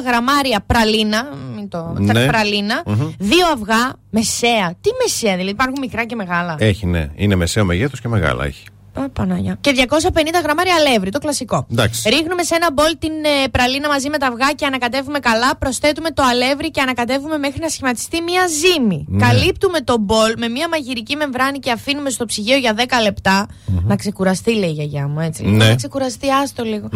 [0.07, 1.29] γραμμάρια πραλίνα.
[1.55, 1.95] Μην το.
[1.99, 2.27] Ναι.
[2.27, 2.83] πραλίνα.
[3.19, 4.75] Δύο αυγά μεσαία.
[4.81, 6.55] Τι μεσαία, δηλαδή υπάρχουν μικρά και μεγάλα.
[6.59, 7.11] Έχει, ναι.
[7.15, 8.65] Είναι μεσαίο μεγέθος και μεγάλα έχει.
[9.13, 9.57] Α, Παναγιά.
[9.61, 11.67] Και 250 γραμμάρια αλεύρι, το κλασικό.
[11.73, 12.09] Εντάξει.
[12.09, 13.13] Ρίχνουμε σε ένα μπολ την
[13.45, 15.57] ε, πραλίνα μαζί με τα αυγά και ανακατεύουμε καλά.
[15.57, 19.05] Προσθέτουμε το αλεύρι και ανακατεύουμε μέχρι να σχηματιστεί μία ζύμη.
[19.09, 19.27] Ναι.
[19.27, 23.47] Καλύπτουμε το μπολ με μία μαγειρική μεμβράνη και αφήνουμε στο ψυγείο για 10 λεπτα
[23.85, 25.43] Να ξεκουραστεί, λέει η γιαγιά μου, έτσι.
[25.43, 25.57] λίγο.
[25.57, 25.69] Ναι.
[25.69, 26.89] Να ξεκουραστεί, άστο λίγο.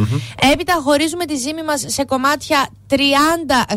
[0.53, 2.97] Έπειτα χωρίζουμε τη ζύμη μας σε κομμάτια 30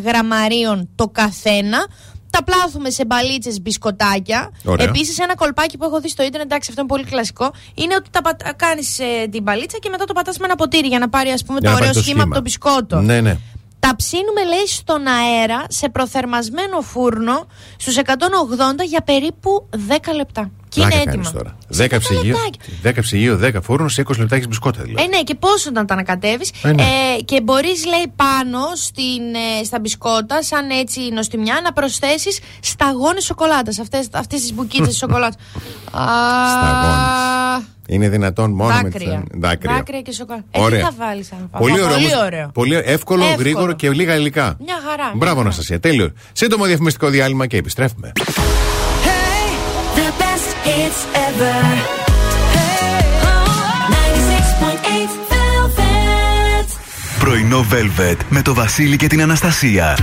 [0.04, 1.88] γραμμαρίων το καθένα.
[2.32, 4.52] Τα πλάθουμε σε μπαλίτσες μπισκοτάκια.
[4.66, 4.88] Ωραία.
[4.88, 8.10] Επίσης, ένα κολπάκι που έχω δει στο ίντερνετ, εντάξει, αυτό είναι πολύ κλασικό, είναι ότι
[8.10, 9.00] τα κάνεις
[9.30, 11.70] την μπαλίτσα και μετά το πατάς με ένα ποτήρι για να πάρει ας πούμε, Για
[11.70, 13.00] το να ωραίο πάρει σχήμα από το μπισκότο.
[13.00, 13.38] Ναι, ναι.
[13.80, 17.48] Τα ψήνουμε, λέει, στον αέρα σε προθερμασμένο φούρνο
[17.78, 20.52] στους 180 για περίπου 10 λεπτά.
[20.70, 21.12] Και είναι Πλάκα έτοιμα.
[21.24, 21.58] κάνεις τώρα.
[21.70, 22.36] Σε 10 ψυγείο,
[22.84, 23.02] λεπτάκια.
[23.02, 25.04] 10 ψυγείο, 10 φούρνο, σε 20 λεπτά έχεις μπισκότα δηλαδή.
[25.04, 26.52] Ε, ναι, και πόσο να τα ανακατεύεις.
[26.64, 26.82] Ε, ναι.
[26.82, 33.24] ε, και μπορείς, λέει, πάνω στην, ε, στα μπισκότα, σαν έτσι νοστιμιά, να προσθέσεις σταγόνες
[33.24, 33.80] σοκολάτας.
[34.14, 35.36] Αυτές τις μπουκίτσε σοκολάτας.
[35.88, 37.64] Σταγόνες.
[37.92, 39.18] Είναι δυνατόν μόνο Δάκρυα.
[39.18, 39.74] με τις δάκρυα.
[39.74, 40.46] Δάκρυα και σοκολάτα.
[40.52, 40.80] Ε, Ωραία.
[40.80, 41.62] τι θα βάλεις αν πάω.
[41.62, 42.24] Πολύ, ωραίο, Πολύ όμως.
[42.26, 42.50] ωραίο.
[42.54, 42.92] Πολύ εύκολο,
[43.24, 43.36] Εύκολο.
[43.40, 44.58] γρήγορο και λίγα υλικά.
[44.66, 45.04] Μια χαρά.
[45.04, 45.42] μια Μπράβο, χαρά.
[45.42, 45.80] Αναστασία.
[45.80, 46.12] Τέλειο.
[46.34, 48.12] Σύντομο διαφημιστικό διάλειμμα και επιστρέφουμε.
[50.70, 51.58] The best hits ever.
[53.26, 56.68] Oh, 96.8 Velvet.
[57.20, 59.98] Πρωινό Velvet με το Βασίλη και την Αναστασία.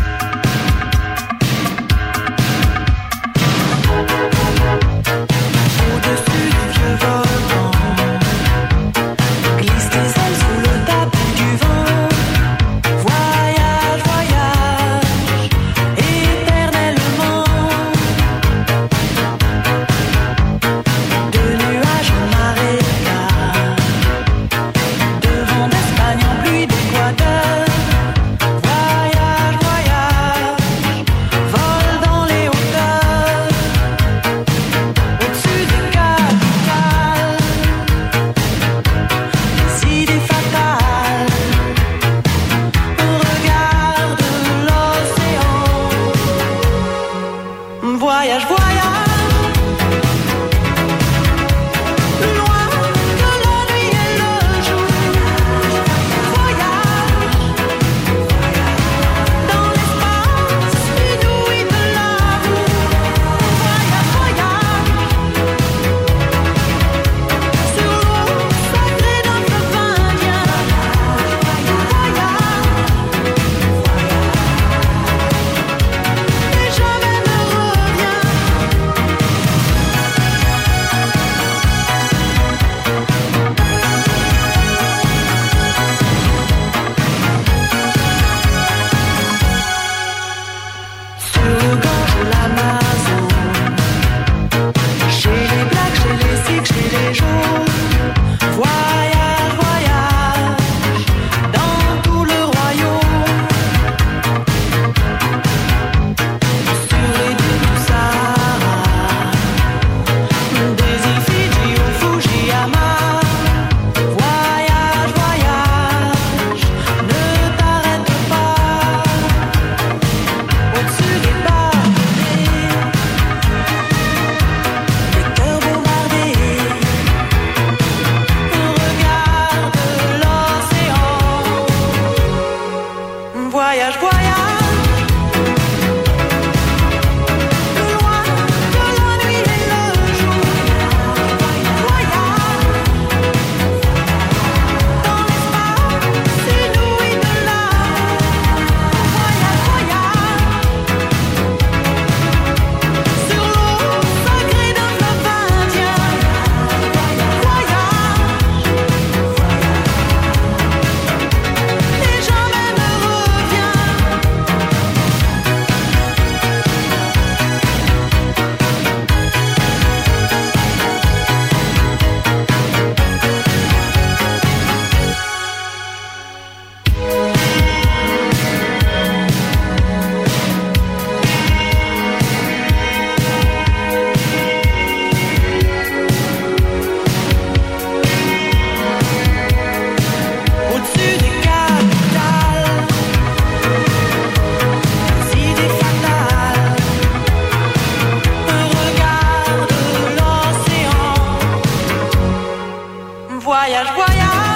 [203.98, 204.55] 我要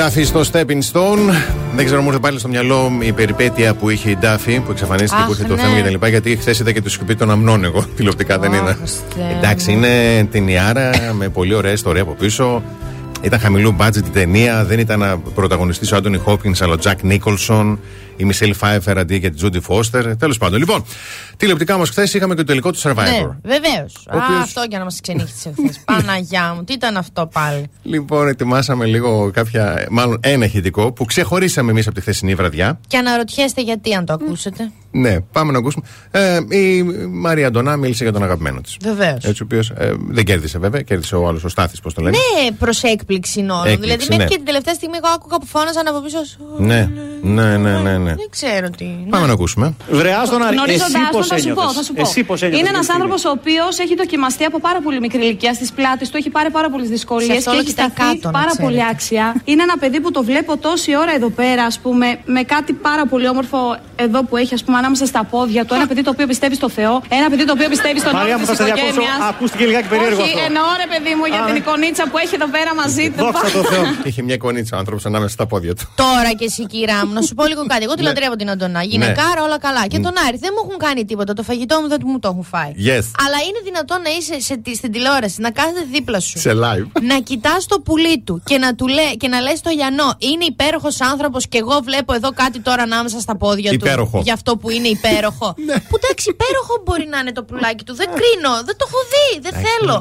[0.00, 1.34] Ντάφη στο Stepping Stone.
[1.74, 5.20] Δεν ξέρω, μου ήρθε πάλι στο μυαλό η περιπέτεια που είχε η Ντάφη που εξαφανίστηκε,
[5.20, 5.48] Αχ, που είχε ναι.
[5.48, 6.06] το θέμα κτλ.
[6.06, 8.78] Γιατί χθες είδα και το σκουπί των αμνών, εγώ τηλεοπτικά δεν είδα.
[9.38, 12.62] Εντάξει, είναι την Ιάρα με πολύ ωραία ιστορία από πίσω.
[13.22, 17.80] Ήταν χαμηλού budget η ταινία, δεν ήταν πρωταγωνιστής ο Άντωνι Χόπκινς αλλά ο Τζακ Νίκολσον,
[18.16, 20.16] η Μισελ Φάιφερ αντί για τη Τζούντι Φώστερ.
[20.16, 20.58] Τέλος πάντων.
[20.58, 20.84] Λοιπόν,
[21.36, 22.94] τηλεοπτικά όμως χθες είχαμε και το τελικό του Survivor.
[22.94, 24.06] Ναι, Βεβαίως.
[24.06, 24.40] Οποίος...
[24.42, 25.80] Αυτό για να μας ξενύχτησε χθες.
[25.84, 27.70] Παναγιά μου, τι ήταν αυτό πάλι.
[27.82, 32.80] Λοιπόν, ετοιμάσαμε λίγο κάποια, μάλλον ένα ηχητικό που ξεχωρίσαμε εμείς από τη χθεσινή βραδιά.
[32.86, 34.70] Και αναρωτιέστε γιατί αν το ακούσετε.
[34.70, 34.89] Mm.
[34.92, 35.84] Ναι, πάμε να ακούσουμε.
[36.10, 38.76] Ε, η Μαρία Αντωνά μίλησε για τον αγαπημένο της.
[38.82, 39.24] Βεβαίως.
[39.24, 39.72] Έτσι, ο οποίος
[40.08, 42.16] δεν κέρδισε βέβαια, κέρδισε ο άλλος ο Στάθης, πώς το λένε.
[42.16, 43.66] Ναι, προς έκπληξη όλων.
[43.66, 44.24] Έκπληξη, Δηλαδή, μέχρι ναι.
[44.24, 46.24] και την τελευταία στιγμή, εγώ άκουγα που φώναζαν από πίσω.
[46.24, 46.38] «Σου».
[46.58, 46.90] Ναι,
[47.22, 47.98] ναι, ναι, ναι.
[47.98, 48.14] ναι.
[48.14, 48.84] Δεν ξέρω τι.
[49.10, 49.74] Πάμε να ακούσουμε.
[49.90, 51.60] Βρε, άστον Άρη, εσύ Γνωρίζοντά πώς τον, θα σου πω.
[51.60, 52.00] ένιωθες; Θα σου πω.
[52.00, 54.80] Εσύ πώς ένιωθες; Είναι εκείνη ένας τη στιγμή; άνθρωπος ο οποίος έχει δοκιμαστεί από πάρα
[54.80, 57.58] πολύ μικρή ηλικία στις πλάτες του, έχει πάρει πάρα πολλές Σε δυσκολίε αυτό και όλο
[57.58, 58.62] έχει κοιτάει σταθεί κάτω, να πάρα ξέρετε.
[58.66, 59.24] πολύ άξια.
[59.44, 62.06] Είναι ένα παιδί που το βλέπω τόση ώρα εδώ πέρα, ας πούμε,
[62.36, 63.58] με κάτι πάρα πολύ όμορφο
[63.96, 65.72] εδώ που έχει, ας πούμε, ανάμεσα στα πόδια του.
[65.78, 68.40] Ένα παιδί το οποίο πιστεύει στο Θεό, ένα παιδί το οποίο πιστεύει στον Μαρία όρο
[68.40, 68.88] μου, της θα σε διακόψω.
[69.00, 69.28] οικογένειας.
[69.32, 70.44] Ακούστηκε λιγάκι περίεργο Όχι, αυτό.
[70.48, 71.60] εννοώ ρε παιδί μου για Α, την ναι.
[71.62, 73.18] εικονίτσα που έχει εδώ πέρα μαζί του.
[73.24, 73.82] Δόξα τω Θεώ.
[74.08, 75.84] Είχε μια εικονίτσα ο άνθρωπος ανάμεσα στα πόδια του.
[76.04, 77.82] Τώρα και εσύ, κυρά μου, να σου πω λίγο κάτι.
[77.88, 78.08] Εγώ τη Ναι.
[78.08, 78.82] λατρεύω την Αντωνά.
[78.92, 79.82] Γυναικάρα, όλα καλά.
[79.92, 81.32] Και τον Άρη δεν μου έχουν κάνει τίποτα.
[81.38, 82.72] Το φαγητό μου δεν μου το έχουν φάει.
[82.88, 83.04] Yes.
[83.24, 86.38] Αλλά είναι δυνατόν να είσαι σε, τη- στην τηλεόραση, να κάθεται δίπλα σου.
[86.38, 86.86] Σε live.
[87.10, 90.44] να κοιτάς το πουλί του και να του λέ, και να λες στο Γιαννό, είναι
[90.44, 94.16] υπέροχος άνθρωπος και εγώ βλέπω εδώ κάτι τώρα ανάμεσα στα πόδια Υπέροχο.
[94.18, 94.22] του.
[94.24, 95.48] Για αυτό που είναι υπέροχο.
[95.88, 97.94] που εντάξει, υπέροχο μπορεί να είναι το πουλάκι του.
[97.94, 99.96] Δεν κρίνω, δεν το έχω δει, δεν θέλω.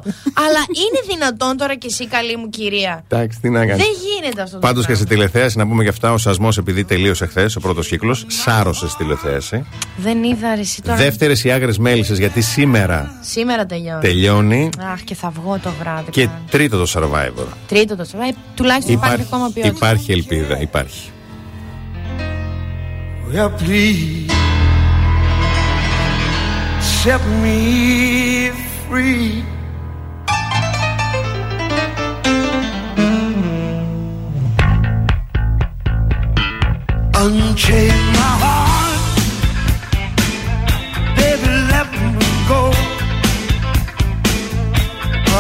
[0.46, 3.04] Αλλά είναι δυνατόν τώρα και εσύ, καλή μου κυρία.
[3.08, 3.84] Εντάξει, τι να κάνεις.
[3.84, 5.08] Δεν γίνεται αυτό το Πάντως και πράγμα.
[5.08, 8.88] σε τηλεθέαση, να πούμε και αυτά, ο σασμός επειδή τελείωσε χθες ο πρώτος κύκλος, σάρωσε
[8.88, 9.66] στη τηλεθέαση.
[9.98, 10.98] Δεν είδα ρε εσύ τώρα.
[10.98, 14.02] Δεύτερες οι άγρες μέλισσες, γιατί σήμερα Σήμερα τελειώνει.
[14.02, 14.70] τελειώνει.
[14.94, 16.12] Αχ, και θα βγω το βράδυ.
[16.12, 16.40] Και πάλι.
[16.50, 17.46] τρίτο το survivor.
[17.68, 18.36] Τρίτο το survive.
[18.56, 19.76] Τουλάχιστον υπάρχει, ακόμα ποιότητα.
[19.76, 21.10] υπάρχει ελπίδα, υπάρχει.
[23.34, 24.59] Well, please
[27.04, 28.50] set me
[28.86, 29.44] free.
[37.22, 39.02] Unchain my heart,
[41.16, 42.62] baby, let me go.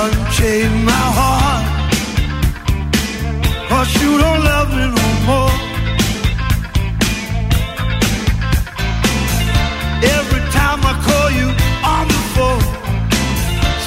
[0.02, 1.66] Unchain my heart,
[3.70, 5.56] cause you don't love me no more.
[10.16, 10.94] Every time I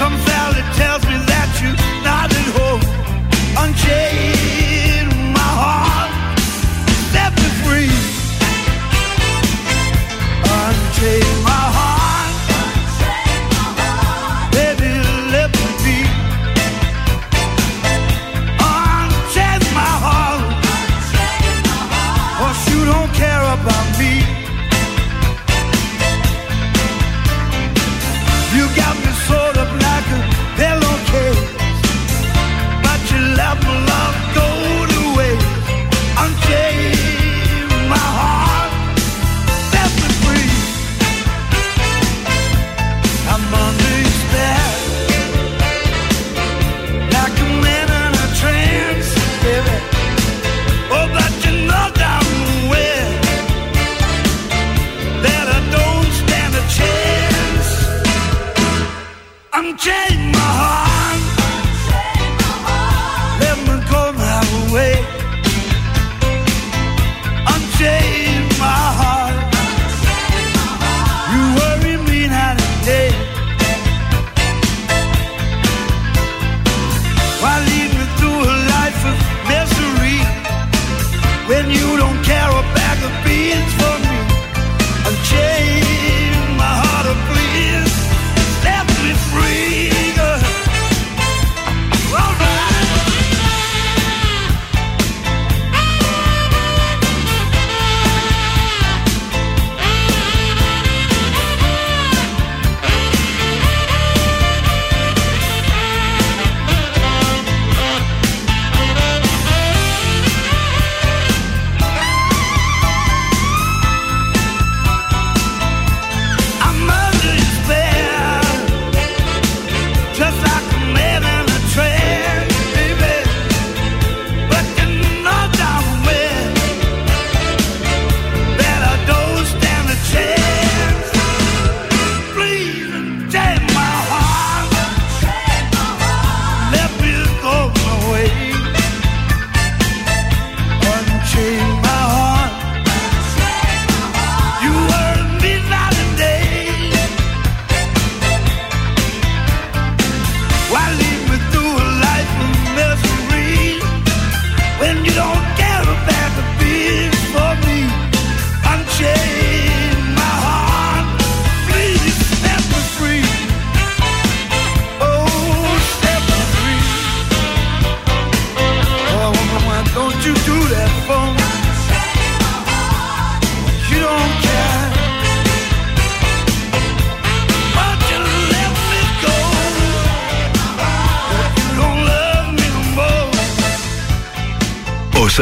[0.02, 2.82] some valley tells me that you're not at home.
[3.56, 4.31] Unchained.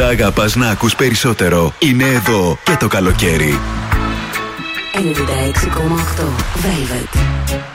[0.01, 3.59] όσα αγαπάς να ακούς περισσότερο; Είναι εδώ και το καλοκαίρι.
[4.93, 6.25] 96,8
[6.63, 7.70] Velvet.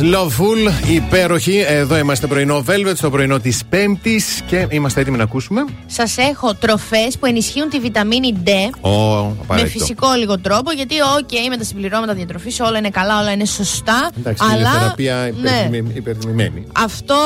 [0.00, 1.64] Lovefool, υπέροχοι.
[1.68, 5.64] Εδώ είμαστε πρωινό Velvet, στο πρωινό της Πέμπτης και είμαστε έτοιμοι να ακούσουμε.
[5.86, 8.48] Σας έχω τροφές που ενισχύουν τη βιταμίνη D.
[8.80, 9.78] Ο Με απαραίτητο.
[9.78, 14.10] φυσικό λίγο τρόπο, γιατί, οκ, με τα συμπληρώματα διατροφής όλα είναι καλά, όλα είναι σωστά.
[14.18, 14.70] Εντάξει, είναι αλλά.
[14.70, 16.66] θεραπεία ναι, υπερτιμη- υπερτιμημένη.
[16.72, 17.16] αυτό,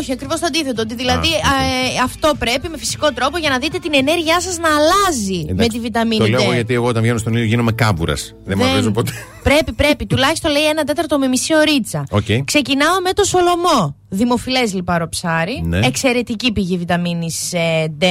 [0.00, 0.82] όχι, ακριβώς το αντίθετο.
[0.82, 4.68] Ότι δηλαδή ε, αυτό πρέπει με φυσικό τρόπο για να δείτε την ενέργειά σας να
[4.68, 6.28] αλλάζει με Εντάξει, τη βιταμίνη Το D.
[6.30, 8.34] λέω εγώ γιατί εγώ όταν βγαίνω στον ήλιο γίνομαι κάβουρας.
[8.44, 9.12] Δεν μου Δεν- αρέσουν ποτέ.
[9.48, 10.06] Πρέπει, πρέπει.
[10.06, 12.04] Τουλάχιστον λέει ένα τέταρτο με μισή ωρίτσα.
[12.10, 12.24] Οκ.
[12.44, 13.96] Ξεκινάω με το σολομό.
[14.08, 15.62] Δημοφιλές λιπαρό ψάρι.
[15.64, 15.78] Ναι.
[15.86, 17.52] Εξαιρετική πηγή βιταμίνης
[18.00, 18.04] D.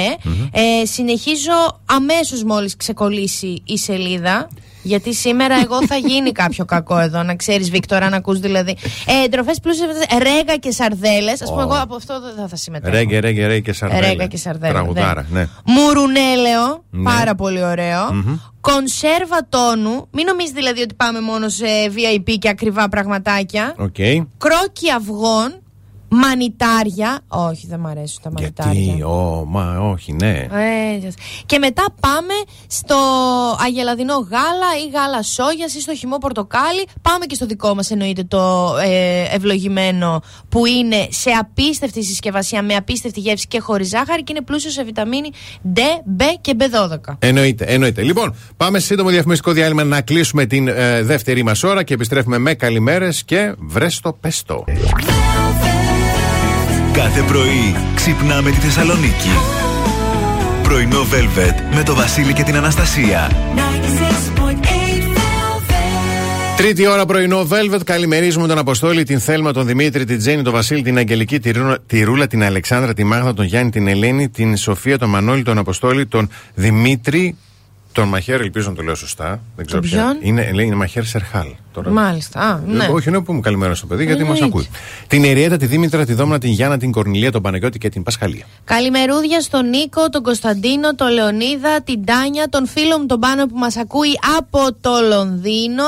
[0.51, 4.47] Ε, συνεχίζω αμέσως μόλις ξεκολλήσει η σελίδα.
[4.81, 8.75] Γιατί σήμερα εγώ θα γίνει κάποιο κακό εδώ, να ξέρεις, Βίκτορα, να ακούς δηλαδή.
[9.23, 9.87] Ε, τροφές πλούσιες
[10.21, 11.41] ρέγα και σαρδέλες.
[11.41, 11.65] Α πούμε, Ω.
[11.65, 12.93] εγώ από αυτό δεν θα συμμετέχω.
[12.95, 14.07] Ρέγγε, ρέγγε, ρέγγε και σαρδέλα.
[14.07, 14.73] Ρέγγα και σαρδέλα.
[14.73, 15.49] Τραγουδάρα, δεν.
[15.65, 15.73] ναι.
[15.73, 17.03] Μουρουνέλαιο, Ναι.
[17.03, 18.13] πάρα πολύ ωραίο.
[18.13, 18.37] Μμμ.
[18.73, 20.07] Κονσέρβα τόνου.
[20.11, 21.65] Μην νομίζεις δηλαδή ότι πάμε μόνο σε
[21.95, 23.75] VIP και ακριβά πραγματάκια.
[23.77, 23.95] Οκ.
[24.37, 25.61] Κρόκι αυγών.
[26.09, 27.19] Μανιτάρια.
[27.27, 28.95] Όχι, δεν μ' αρέσουν τα μανιτάρια.
[28.95, 30.29] Τι, ω, μα όχι, ναι.
[30.29, 31.09] Ε,
[31.45, 32.33] και μετά πάμε
[32.67, 32.95] στο
[33.65, 36.87] αγελαδινό γάλα ή γάλα σόγιας ή στο χυμό πορτοκάλι.
[37.01, 42.75] Πάμε και στο δικό μας εννοείται το ε, ευλογημένο που είναι σε απίστευτη συσκευασία με
[42.75, 45.29] απίστευτη γεύση και χωρίς ζάχαρη και είναι πλούσιο σε βιταμίνη
[45.75, 45.79] D,
[46.17, 47.15] B και B12.
[47.19, 48.01] Εννοείται, εννοείται.
[48.01, 52.37] Λοιπόν, πάμε σε σύντομο διαφημιστικό διάλειμμα να κλείσουμε την ε, δεύτερη μας ώρα και επιστρέφουμε
[52.37, 54.63] με καλημέρες και βρέστο πέστο.
[56.97, 59.29] Κάθε πρωί ξυπνάμε τη Θεσσαλονίκη.
[60.63, 63.31] Πρωινό Velvet με το Βασίλη και την Αναστασία.
[66.57, 67.79] Τρίτη ώρα πρωινό Velvet.
[67.83, 71.77] Καλημερίζουμε τον Αποστόλη, την Θέλμα, τον Δημήτρη, την Τζέννη, τον Βασίλη, την Αγγελική, τη Ρούνα-
[71.87, 75.57] τη Ρούλα, την Αλεξάνδρα, τη Μάγδα, τον Γιάννη, την Ελένη, την Σοφία, τον Μανώλη, τον
[75.57, 77.35] Αποστόλη, τον Δημήτρη,
[77.91, 79.41] τον Μαχαίρ, ελπίζω να το λέω σωστά.
[79.55, 80.01] Δεν ξέρω Τον ποια.
[80.01, 81.47] ποιον; Είναι, λέει, είναι Μαχαίρ Σερχάλ.
[81.83, 82.39] Τώρα- Μάλιστα.
[82.39, 82.83] Α, ναι.
[82.83, 84.57] Ε, Όχι, ναι, που μου καλημέρα στο παιδί, γιατί μας Εννοείται.
[84.57, 84.67] ακούει.
[85.07, 88.45] Την Εριέτα, τη Δήμητρα, τη Δόμνα, την Γιάννα, την Κορνιλία, τον Παναγιώτη και την Πασχαλία.
[88.63, 93.57] Καλημερούδια στον Νίκο, τον Κωνσταντίνο, τον Λεωνίδα, την Τάνια, τον φίλο μου τον Πάνο που
[93.57, 95.83] μας ακούει από το Λονδίνο,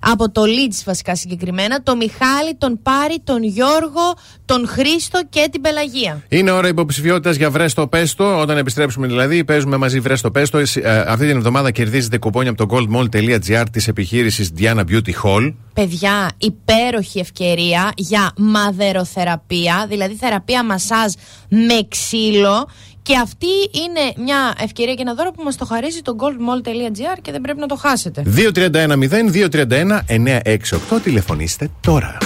[0.00, 4.14] από το Leeds βασικά συγκεκριμένα, τον Μιχάλη, τον Πάρη, τον Γιώργο,
[4.44, 6.22] τον Χρήστο και την Πελαγία.
[6.28, 8.40] Είναι ώρα υποψηφιότητας για βρέστο πέστο.
[8.40, 10.58] Όταν επιστρέψουμε δηλαδή, παίζουμε μαζί βρέστο πέστο.
[10.58, 15.52] Εσύ, ε, αυτή την εβδομάδα κερδίζετε κουπόνια από το goldmall.gr της επιχείρησης Diana Beauty Hall.
[15.74, 21.12] Παιδιά, υπέροχη ευκαιρία για μαδεροθεραπεία, δηλαδή θεραπεία μασάζ
[21.48, 22.68] με ξύλο.
[23.02, 27.32] Και αυτή είναι μια ευκαιρία και ένα δώρο που μας το χαρίζει το goldmall.gr και
[27.32, 28.22] δεν πρέπει να το χάσετε.
[28.26, 31.02] 231-0-231-968.
[31.02, 32.18] Τηλεφωνήστε τώρα.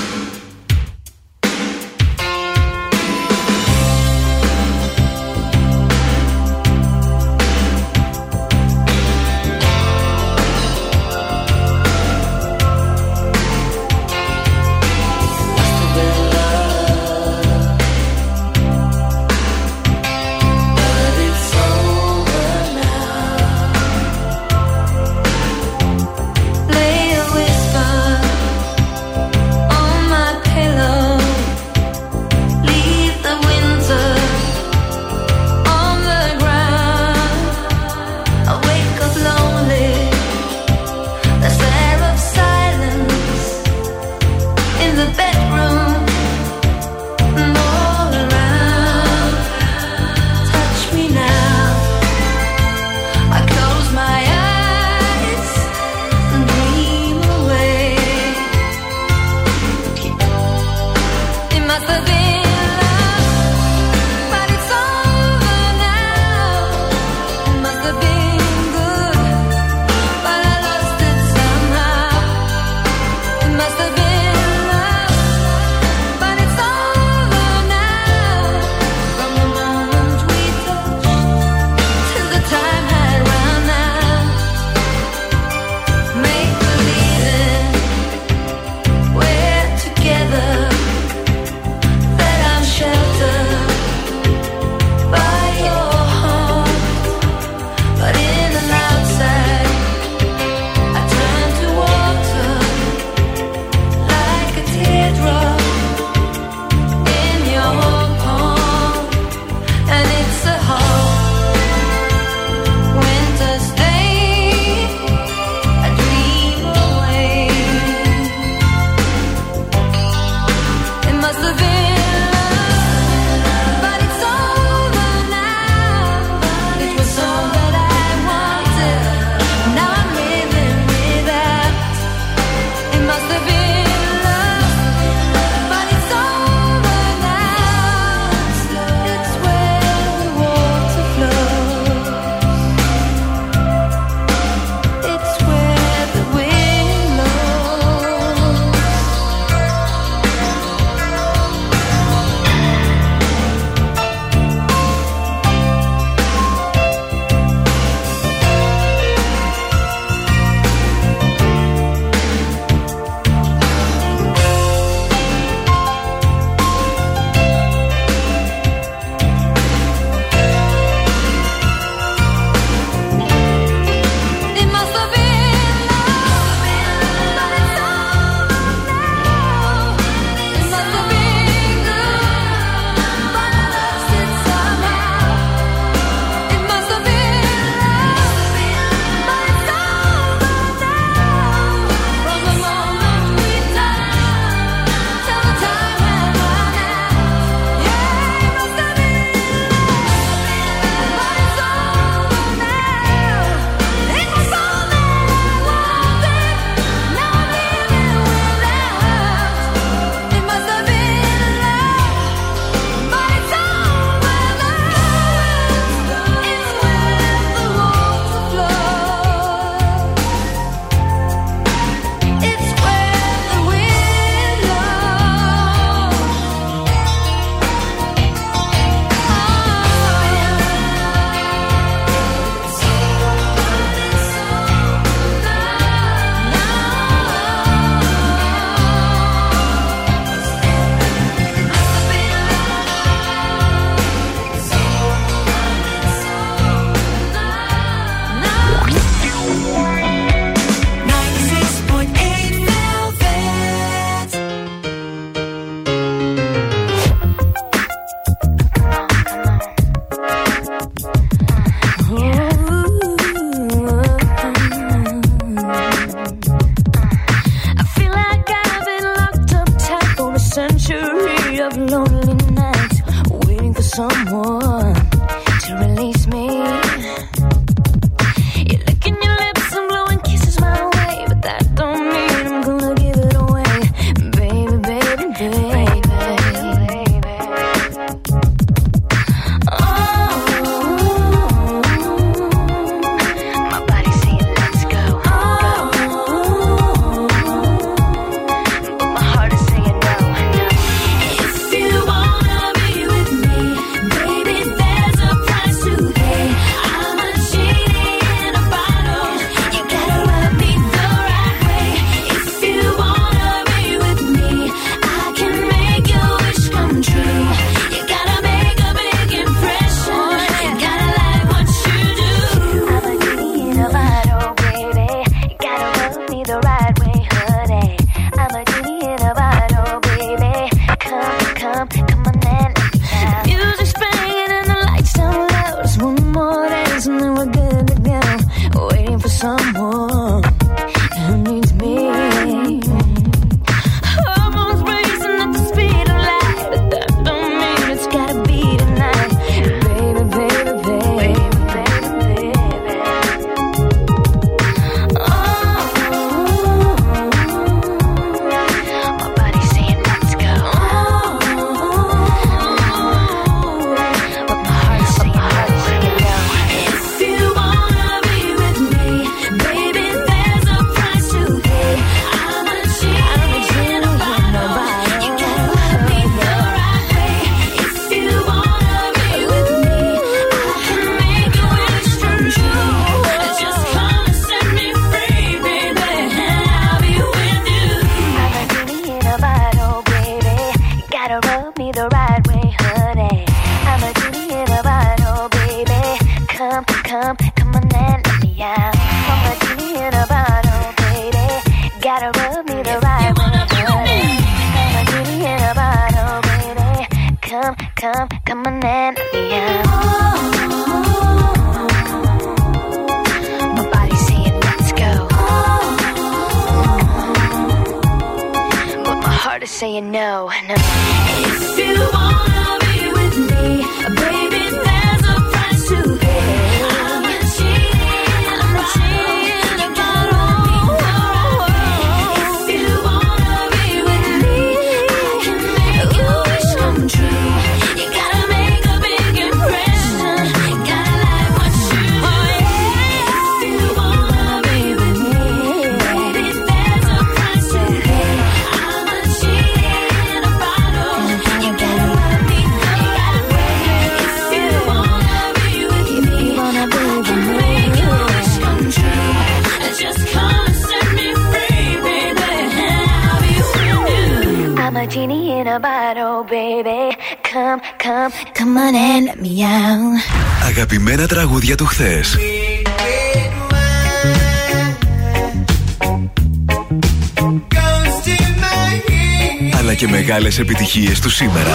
[480.59, 481.71] τις επιτυχίες του σήμερα.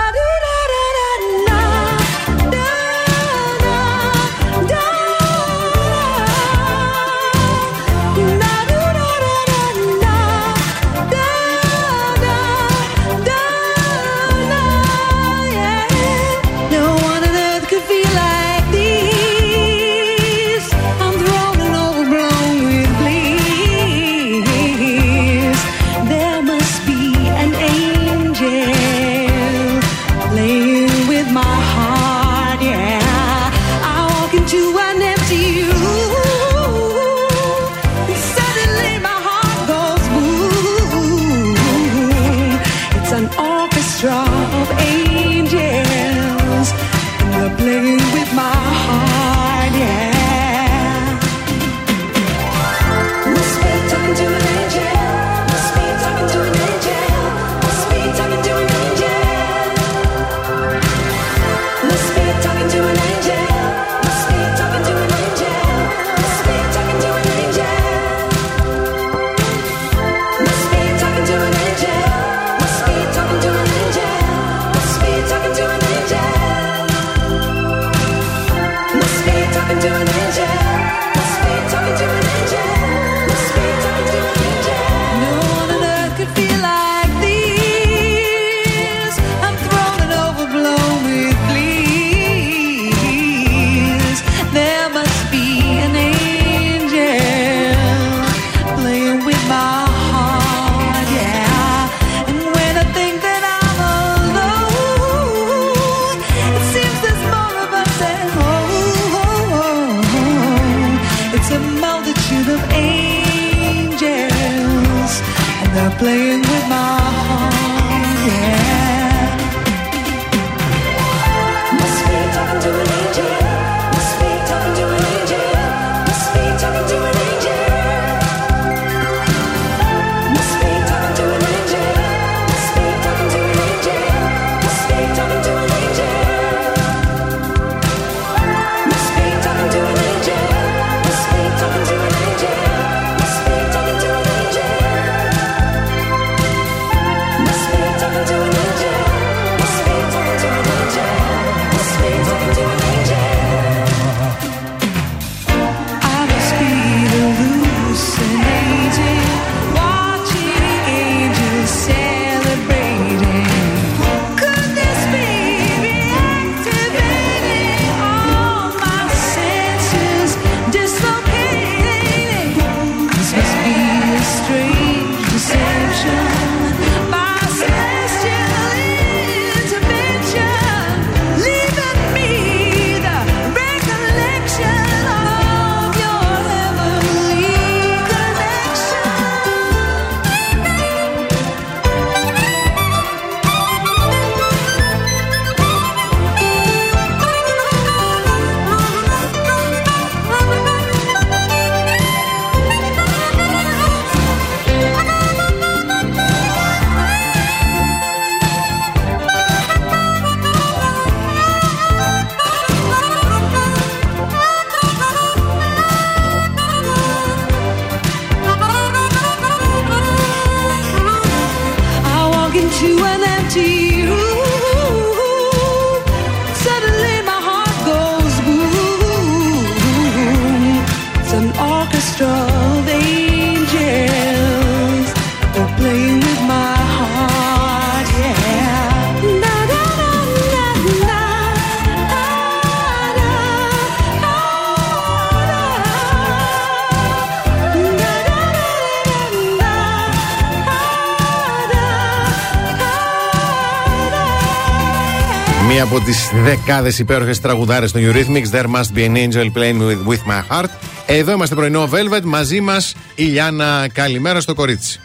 [255.96, 258.50] Από τις δεκάδες υπέροχες τραγουδάρες των Eurythmics.
[258.56, 260.68] There must be an angel playing with, with my heart.
[261.06, 262.22] Εδώ είμαστε πρωινό Velvet.
[262.22, 263.88] Μαζί μας η Λιάννα.
[263.92, 265.00] Καλημέρα στο κορίτσι.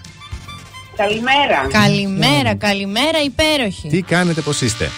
[0.95, 1.67] Καλημέρα.
[1.85, 3.87] Καλημέρα, καλημέρα, υπέροχη.
[3.87, 4.89] Τι κάνετε, πώς είστε;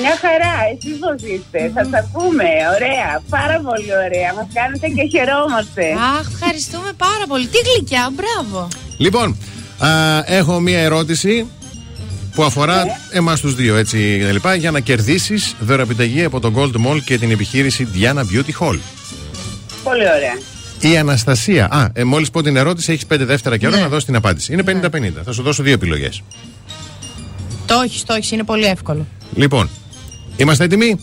[0.00, 2.44] Μια χαρά, εσείς πώς είστε, θα τα πούμε,
[2.74, 5.84] ωραία, πάρα πολύ ωραία, μας κάνετε και χαιρόμαστε.
[6.18, 7.46] Αχ, ευχαριστούμε πάρα πολύ.
[7.46, 8.68] Τι γλυκιά, μπράβο.
[8.98, 9.36] Λοιπόν,
[9.78, 9.88] α,
[10.26, 11.46] έχω μία ερώτηση
[12.38, 12.92] που αφορά Ναι.
[13.10, 17.18] εμάς τους δύο έτσι και λοιπά, για να κερδίσεις δωραπιταγή από το Gold Mall και
[17.18, 18.78] την επιχείρηση Diana Beauty Hall.
[19.84, 20.38] Πολύ ωραία.
[20.92, 21.68] Η Αναστασία.
[21.70, 23.80] Α, ε, μόλις πω την ερώτηση, έχεις πέντε δεύτερα καιρό Ναι.
[23.80, 24.52] να δώσεις την απάντηση.
[24.52, 25.22] Είναι 50-50.
[25.24, 26.22] Θα σου δώσω δύο επιλογές.
[27.66, 29.06] Το έχεις, το έχεις, είναι πολύ εύκολο.
[29.34, 29.68] Λοιπόν,
[30.36, 30.98] είμαστε έτοιμοι;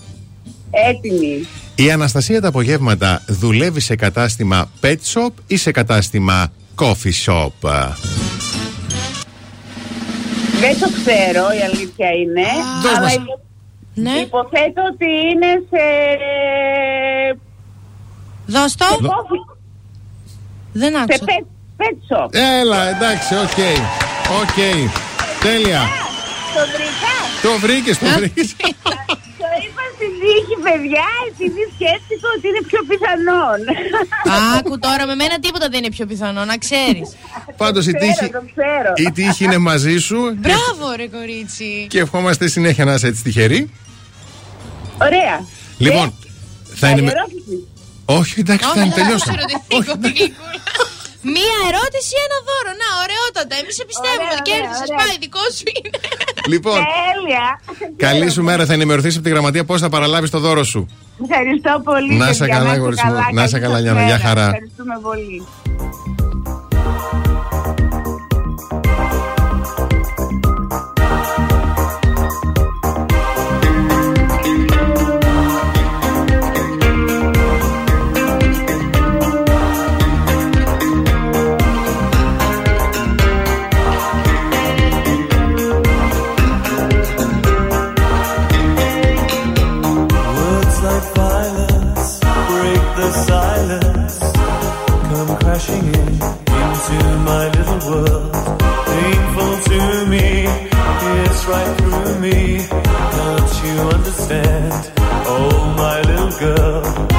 [0.89, 1.47] Έτοιμοι.
[1.75, 7.69] Η Αναστασία τα απογεύματα δουλεύει σε κατάστημα pet shop ή σε κατάστημα coffee shop;
[10.65, 12.45] Δεν το ξέρω, η αλήθεια είναι,
[12.83, 13.13] Δώσ' αλλά μας.
[13.13, 13.39] υπο-
[13.93, 14.11] Ναι.
[14.11, 15.83] υποθέτω ότι είναι σε...
[18.45, 18.85] Δώσ' το.
[18.99, 19.57] Δω- coffee-
[20.73, 21.25] Δεν σε άκουσα.
[21.25, 21.45] pet,
[21.79, 22.29] pet shop.
[22.31, 23.59] Έλα, εντάξει, OK.
[24.41, 24.57] OK.
[25.43, 25.81] Τέλεια.
[26.55, 27.13] Το βρήκα.
[27.41, 28.55] Το βρήκες, το βρήκες.
[29.41, 33.59] Το είπα στην τύχη, παιδιά, επειδή σκέφτηκα ότι είναι πιο πιθανόν.
[34.57, 37.07] Άκου τώρα, με μένα τίποτα δεν είναι πιο πιθανό, να ξέρεις.
[37.61, 38.89] Πάντως η Ξέρω, τύχη, το ξέρω.
[39.07, 41.85] η τύχη είναι μαζί σου Μπράβο, ρε κορίτσι.
[41.89, 43.61] και ευχόμαστε συνέχεια να είσαι έτσι τυχερή.
[45.01, 45.35] Ωραία.
[45.77, 46.13] Λοιπόν,
[46.75, 47.11] θα Άλλη είναι.
[47.15, 47.67] ερώτηση.
[48.05, 49.37] Όχι, εντάξει, Όχι, θα δεν θα τελειώσαμε.
[51.25, 51.37] Σε ρωτηθεί, κοπηλίκουλα.
[51.37, 52.71] Μία ερώτηση, ένα δώρο.
[52.81, 53.53] Να, ωραιότατα.
[53.61, 54.23] Εμείς σε πιστεύουμε.
[54.25, 54.83] Ωραία, ωραία, Κέρδισε.
[54.87, 54.97] ωραία.
[55.01, 55.97] Πάει, δικός σου είναι.
[56.53, 57.47] Λοιπόν, Τέλεια.
[58.05, 58.63] καλή σου μέρα.
[58.69, 60.81] Θα ενημερωθείς από τη γραμματεία πώς θα παραλάβεις το δώρο σου.
[61.23, 62.13] Ευχαριστώ πολύ.
[62.21, 63.11] Να είσαι παιδιά, καλά, είστε αγόρι μου.
[63.37, 64.03] Να είσαι Καλή καλά, σας Γιάννα.
[64.09, 64.27] Γεια μέρα.
[64.27, 64.45] χαρά.
[64.51, 65.37] Ευχαριστούμε πολύ.
[96.89, 98.33] Into my little world.
[98.85, 100.45] Painful to me,
[101.23, 102.59] it's right through me.
[102.67, 104.91] Can't you understand?
[105.27, 107.14] Oh, my little girl.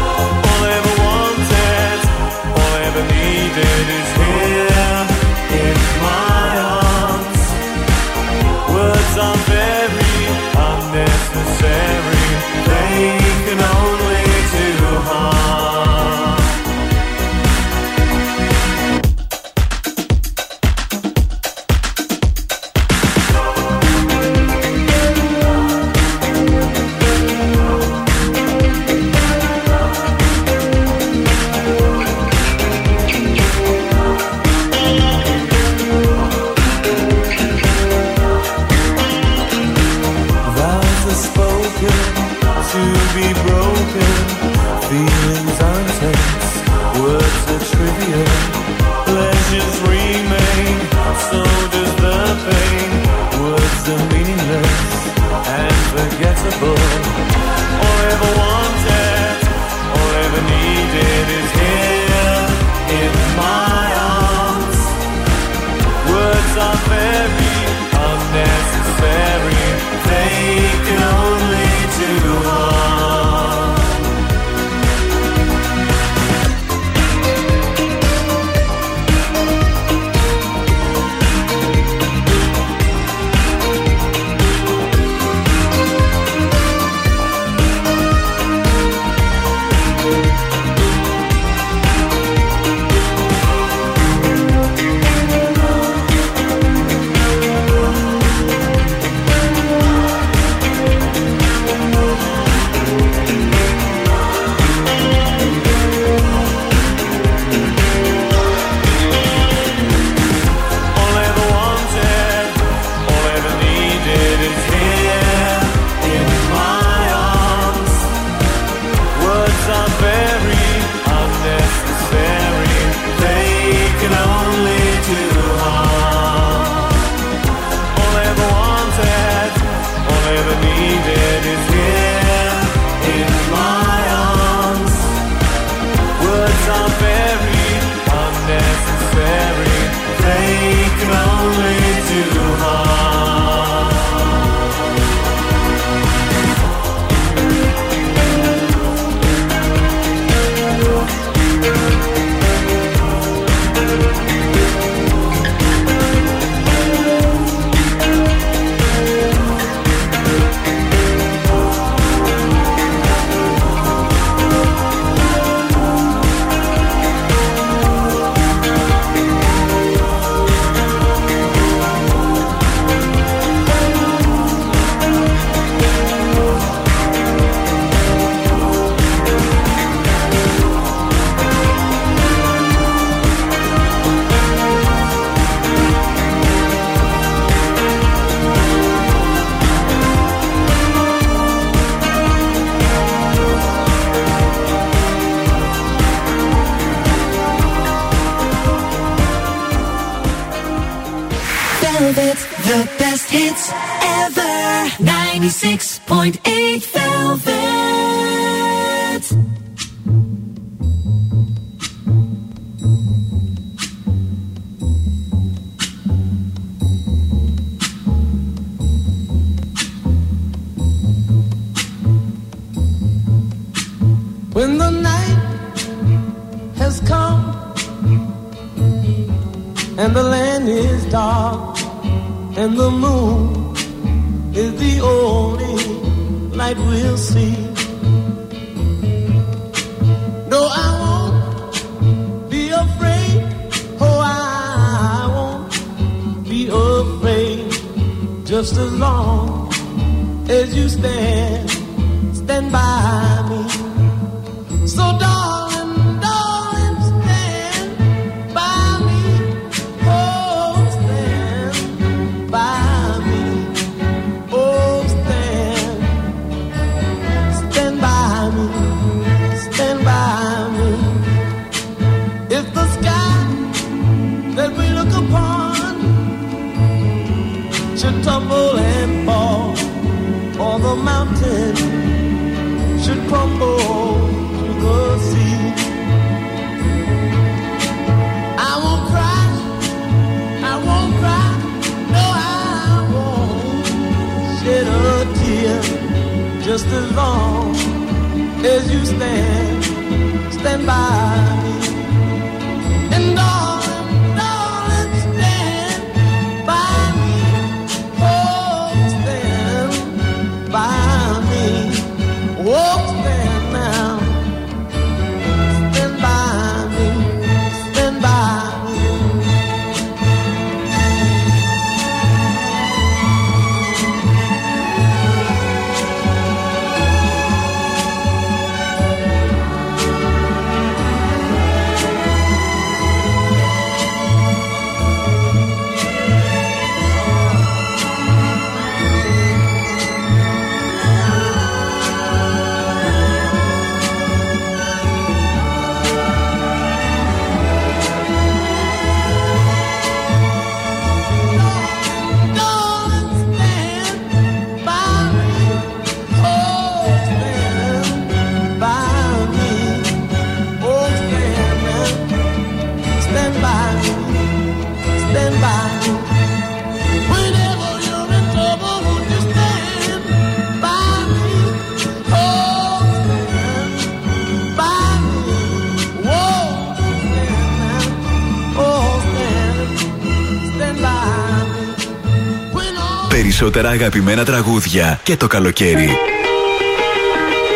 [383.59, 386.09] περισσότερα αγαπημένα τραγούδια και το καλοκαίρι.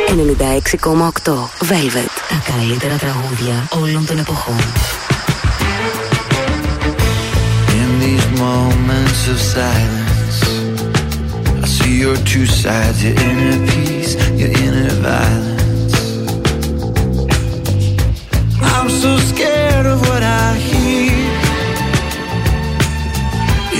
[0.08, 1.32] 96,8
[1.68, 2.12] Velvet.
[2.28, 4.56] Τα καλύτερα τραγούδια όλων των εποχών.
[7.80, 10.38] In these moments of silence,
[11.62, 15.96] I see your two sides, your inner peace, your inner violence.
[18.74, 21.20] I'm so scared of what I hear.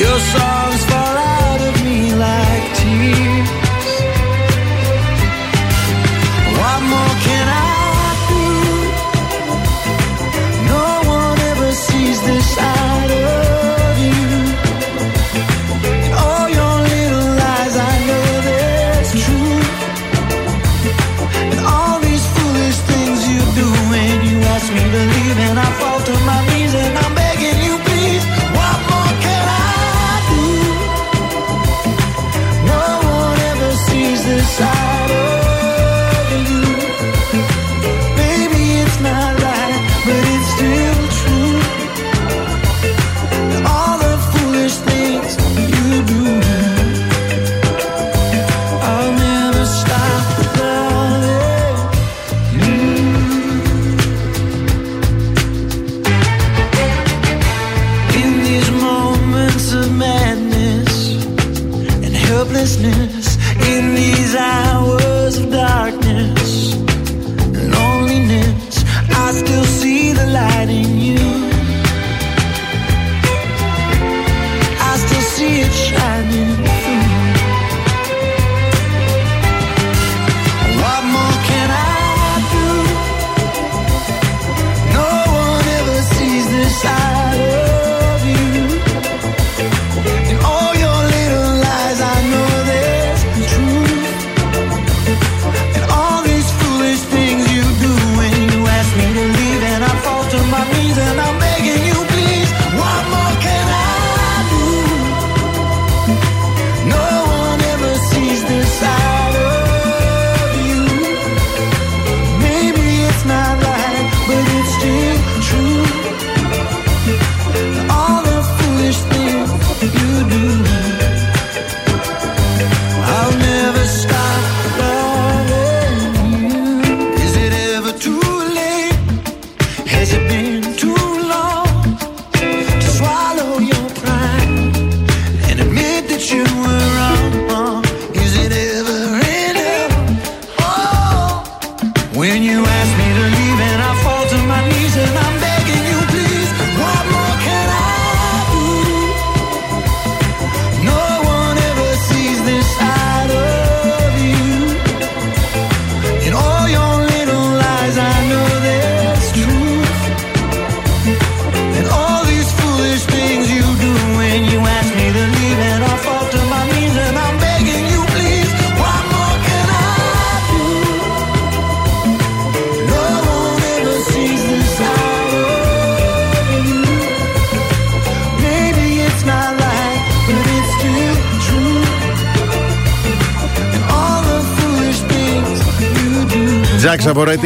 [0.03, 1.30] Your songs fall out.
[1.85, 3.60] me like tears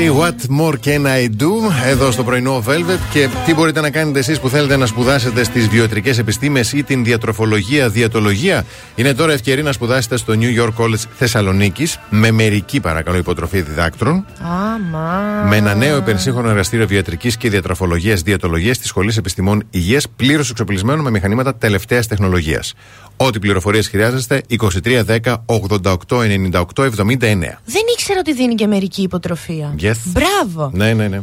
[0.05, 1.51] Jack Σαβορέτη, What more can I do?
[1.87, 2.99] Εδώ στο πρωινό Velvet.
[3.13, 7.05] Και τι μπορείτε να κάνετε εσείς που θέλετε να σπουδάσετε στις βιοτρικέ επιστήμες ή την
[7.05, 8.65] διατροφολογία, διατολογία.
[8.95, 14.27] Είναι τώρα ευκαιρία να σπουδάσετε στο New York College Θεσσαλονίκης με μερική παρακαλώ υποτροφή διδάκτρων.
[14.41, 15.45] Άμα.
[15.49, 21.03] Με ένα νέο υπερσύγχρονο εργαστήριο βιατρική και διατροφολογίας διατολογίας της Σχολής Επιστημών Υγείας, πλήρως εξοπλισμένο
[21.03, 22.75] με μηχανήματα τελευταίας τεχνολογίας.
[23.17, 27.61] Ό,τι πληροφορίες χρειάζεστε, 2310 88 98 79.
[27.65, 29.75] Δεν ήξερα ότι δίνει και μερική υποτροφία.
[29.81, 29.93] Yes.
[30.05, 30.71] Μπράβο.
[30.75, 31.19] Ναι, ναι, ναι.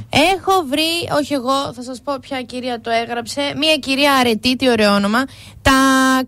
[0.74, 3.42] Έχω βρει, όχι εγώ, θα σας πω ποια κυρία το έγραψε.
[3.58, 5.24] Μία κυρία αρετή, τι ωραίο όνομα.
[5.62, 5.72] Τα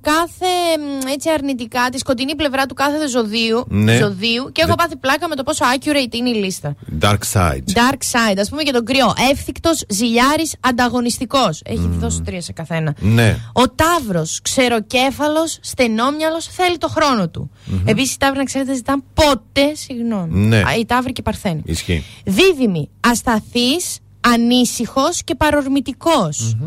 [0.02, 0.46] κάθε
[0.80, 3.66] μ, έτσι αρνητικά, τη σκοτεινή πλευρά του κάθε ζωδίου.
[3.68, 3.98] Ναι.
[3.98, 6.76] ζωδίου και έχω πάθει πλάκα με το πόσο accurate είναι η λίστα.
[7.02, 7.64] Dark side.
[7.74, 9.14] Dark side, ας πούμε και τον κρυό.
[9.32, 11.62] Εύθυκτος, ζηλιάρης, ανταγωνιστικός.
[11.66, 12.96] Έχει δώσει τρία σε καθένα.
[13.00, 13.38] Ναι.
[13.54, 17.52] Ο Ταύρος, ξεροκέφαλος, στενόμυαλος, θέλει το χρόνο του.
[17.86, 20.40] Επίσης, οι Ταύροι, να ξέρετε, ζητάνε ποτέ συγγνώμη.
[20.40, 20.58] Ναι.
[20.58, 21.62] Α, Οι Ταύροι και οι Παρθένοι.
[21.66, 22.04] Ισχύει.
[22.26, 23.72] Δίδυμη, ασταθή,
[24.24, 26.58] ανήσυχος και παρορμητικός.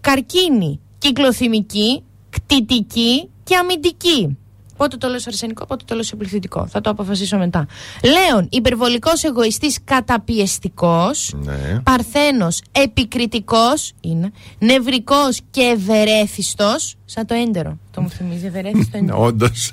[0.00, 4.36] Καρκίνη, κυκλοθυμική, κτητική και αμυντική.
[4.76, 6.66] Πότε το λέω σε αρσενικό, πότε το λέω σε πληθυντικό.
[6.66, 7.66] Θα το αποφασίσω μετά.
[8.02, 11.34] Λέων, υπερβολικός εγωιστής καταπιεστικός.
[11.36, 11.80] Ναι.
[11.82, 14.30] Παρθένος, επικριτικός είναι.
[14.58, 16.94] Νευρικός και ευερέθιστος.
[17.04, 17.78] Σαν το έντερο.
[17.90, 19.22] Το μου θυμίζει, ευερέθιστο έντερο.
[19.22, 19.72] Όντως.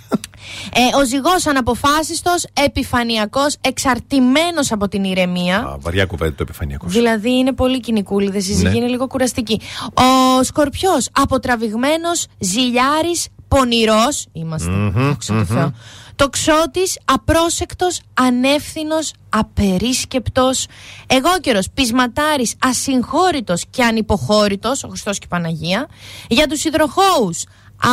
[0.73, 5.77] Ε, ο ζυγός αναποφάσιστος, επιφανειακός, εξαρτημένος από την ηρεμία.
[5.79, 6.91] Βαριά κουβέντα το επιφανειακός.
[6.93, 8.77] Δηλαδή είναι πολύ κοινικούλη, η συζυγή Ναι.
[8.77, 9.61] είναι λίγο κουραστική.
[9.93, 14.25] Ο Σκορπιός, αποτραβηγμένος, ζηλιάρης, πονηρός.
[14.31, 14.69] Είμαστε.
[14.71, 15.45] Μμμ, δόξα τω μμμ.
[15.45, 15.73] Θεώ.
[16.15, 20.65] Τοξότης, απρόσεκτος, ανεύθυνος, απερίσκεπτος,
[21.07, 25.87] εγώκερος, πεισματάρης, ασυγχώρητος και ανυποχώρητος, ο Χριστός και η Παναγία.
[26.27, 27.43] Για τους υδροχώους,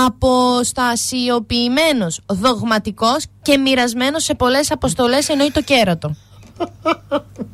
[0.07, 6.15] αποστασιοποιημένος, δογματικός και μοιρασμένος σε πολλές αποστολές εννοεί το κέρατο.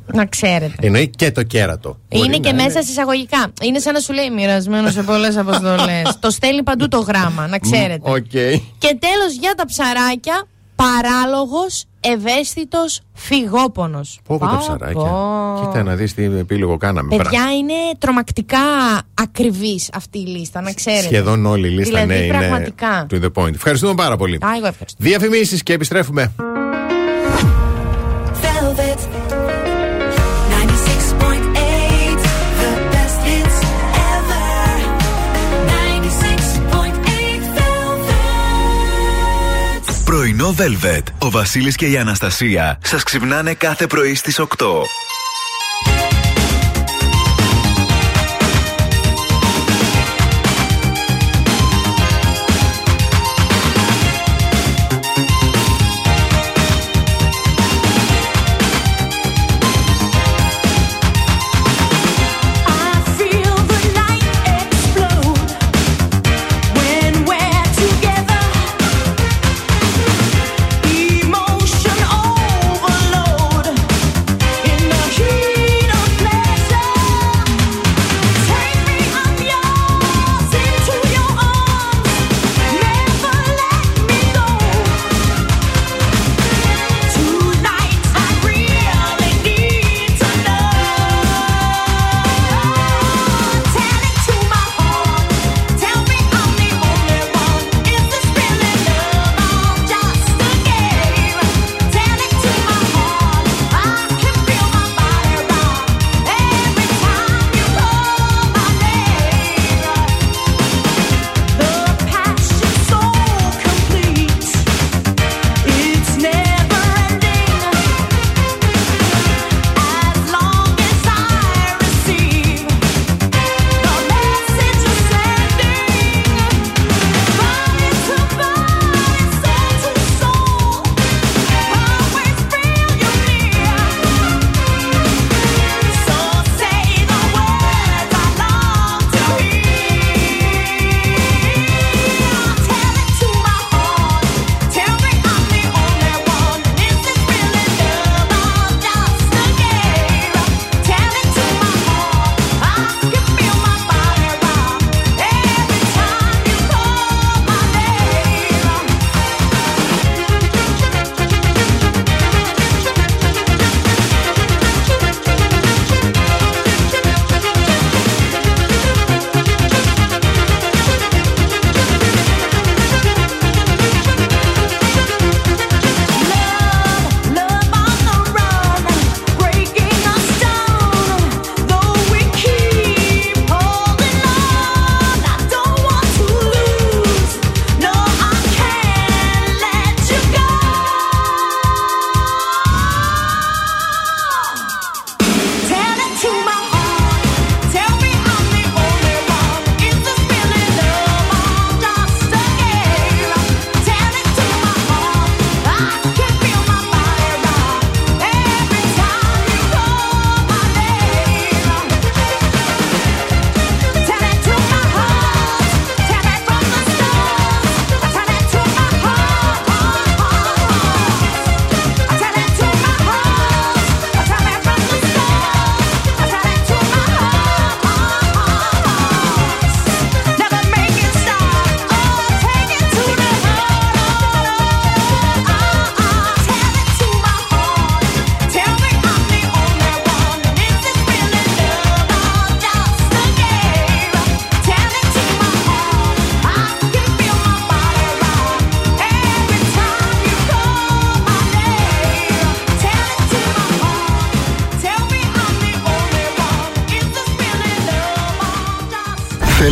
[0.05, 0.75] Να ξέρετε.
[0.79, 1.97] Εννοεί και το κέρατο.
[2.09, 3.53] Είναι Μπορεί και να μέσα σε εισαγωγικά.
[3.61, 6.15] Είναι σαν να σου λέει μοιρασμένος σε πολλές αποστολές.
[6.19, 8.11] το στέλνει παντού το γράμμα, να ξέρετε.
[8.11, 8.31] Οκ.
[8.77, 10.47] Και τέλος για τα ψαράκια,
[10.77, 14.19] παράλογος, ευαίσθητος, φυγόπονος.
[14.27, 15.11] Πω πω τα ψαράκια.
[15.61, 17.15] Κοίτα να δεις τι επίλογο κάναμε.
[17.15, 18.57] Παιδιά είναι τρομακτικά
[19.13, 21.03] ακριβής αυτή η λίστα, να ξέρετε.
[21.03, 23.07] Σχεδόν όλη η λίστα δηλαδή, ναι, είναι πραγματικά.
[23.09, 23.53] to the point.
[23.53, 24.35] Ευχαριστούμε πάρα πολύ.
[24.35, 25.03] Α, εγώ ευχαριστώ.
[25.03, 26.33] Διαφημίσεις και επιστρέφουμε.
[40.37, 41.03] Πρωινό Velvet.
[41.17, 44.45] Ο Βασίλης και η Αναστασία σας ξυπνάνε κάθε πρωί στις 8.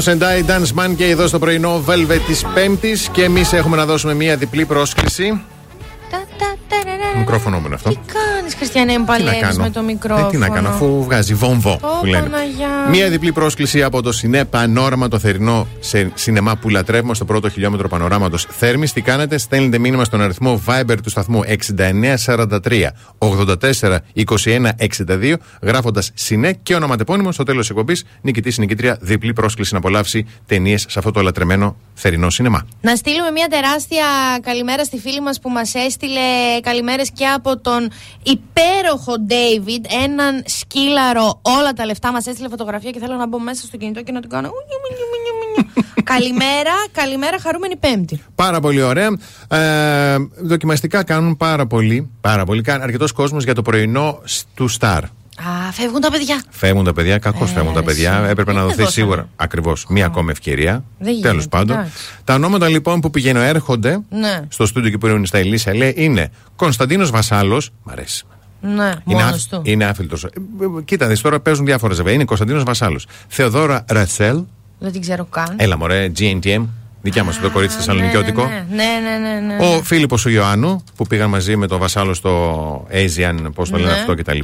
[0.00, 0.18] Again.
[0.18, 3.08] Τον Σεντάι Dance Man και εδώ στο πρωινό Velvet της Πέμπτης.
[3.12, 5.42] Και εμείς έχουμε να δώσουμε μία διπλή πρόσκληση.
[7.18, 7.92] Μικρόφωνο μου είναι αυτό.
[8.60, 10.26] Τι κάνει, Χριστιανέ, μου Τι να παλεύει κάνω; με το μικρόφωνο.
[10.26, 12.28] Ε, τι να κάνω, αφού βγάζει βόμβο Ω, που λένε.
[12.28, 12.88] Παναγιά.
[12.90, 17.48] Μία διπλή πρόσκληση από το Σινέ Πανόραμα, το θερινό σε σινεμά που λατρεύουμε στο πρώτο
[17.48, 18.92] χιλιόμετρο πανοράματος Θέρμης.
[18.92, 21.40] Τι κάνετε, στέλνετε μήνυμα στον αριθμό Viber του σταθμού
[22.26, 24.70] 6943 84 21
[25.08, 28.04] 62, γράφοντας Σινέ και ονοματεπώνυμο στο τέλος της εκπομπής.
[28.20, 32.66] Νικητή νικήτρια, διπλή πρόσκληση να απολαύσει ταινίες σε αυτό το λατρεμένο θερινό σινεμά.
[32.80, 34.04] Να στείλουμε μια τεράστια
[34.42, 36.20] καλημέρα στη φίλη μας που μας έστειλε
[36.62, 37.90] καλημέρες και από τον
[38.22, 43.66] υπέροχο David, έναν σκύλαρο, όλα τα λεφτά μας έστειλε φωτογραφία και θέλω να μπω μέσα
[43.66, 44.48] στο κινητό και να την κάνω.
[44.48, 45.84] ουνιου, ουνιου, ουνιου, ουνιου.
[46.12, 48.22] καλημέρα, καλημέρα, χαρούμενη Πέμπτη.
[48.34, 49.18] Πάρα πολύ ωραία.
[49.48, 52.62] Ε, δοκιμαστικά κάνουν πάρα πολύ, πάρα πολύ.
[52.62, 55.00] Κάνει αρκετός κόσμος για το πρωινό σ- του Star.
[55.48, 56.42] Α, φεύγουν τα παιδιά.
[56.50, 58.24] Φεύγουν τα παιδιά, κακώς φεύγουν τα παιδιά.
[58.28, 58.90] Έπρεπε να Ε, δοθεί δώσανε.
[58.90, 60.84] σίγουρα ακριβώς μία ακόμη ευκαιρία.
[60.98, 61.76] Δεν γίνεται, Τέλος πάντων.
[61.76, 61.92] εντάξει.
[62.24, 65.94] Τα ονόματα λοιπόν που πηγαίνουν έρχονται Ναι, στο στούντιο και που είναι στα Ελίσσα λέει
[65.96, 67.70] είναι Κωνσταντίνος Βασάλος.
[67.82, 68.24] Μ' αρέσει.
[68.60, 68.70] ναι,
[69.04, 69.60] Είναι, μόνος του.
[69.64, 70.26] είναι άφιλτος.
[70.84, 72.14] Κοίτα, δεις, τώρα παίζουν διάφορα ζευγάρια.
[72.16, 73.06] Είναι Κωνσταντίνος Βασάλος.
[73.28, 74.42] Θεοδόρα Ρατσέλ.
[74.78, 75.54] Δεν την ξέρω καν.
[75.56, 76.62] Έλα μωρέ, GNTM.
[77.02, 78.42] Δικιά μας το κορίτσι Θεσσαλονικιώτικο.
[78.44, 79.66] Ναι, ναι, ναι, ναι, ναι.
[79.66, 83.90] Ο Φίλιππος ο Ιωάννου που πήγαν μαζί με τον Βασάλο στο Asian, πώς το λένε
[83.90, 83.96] Ναι.
[83.98, 84.38] αυτό κτλ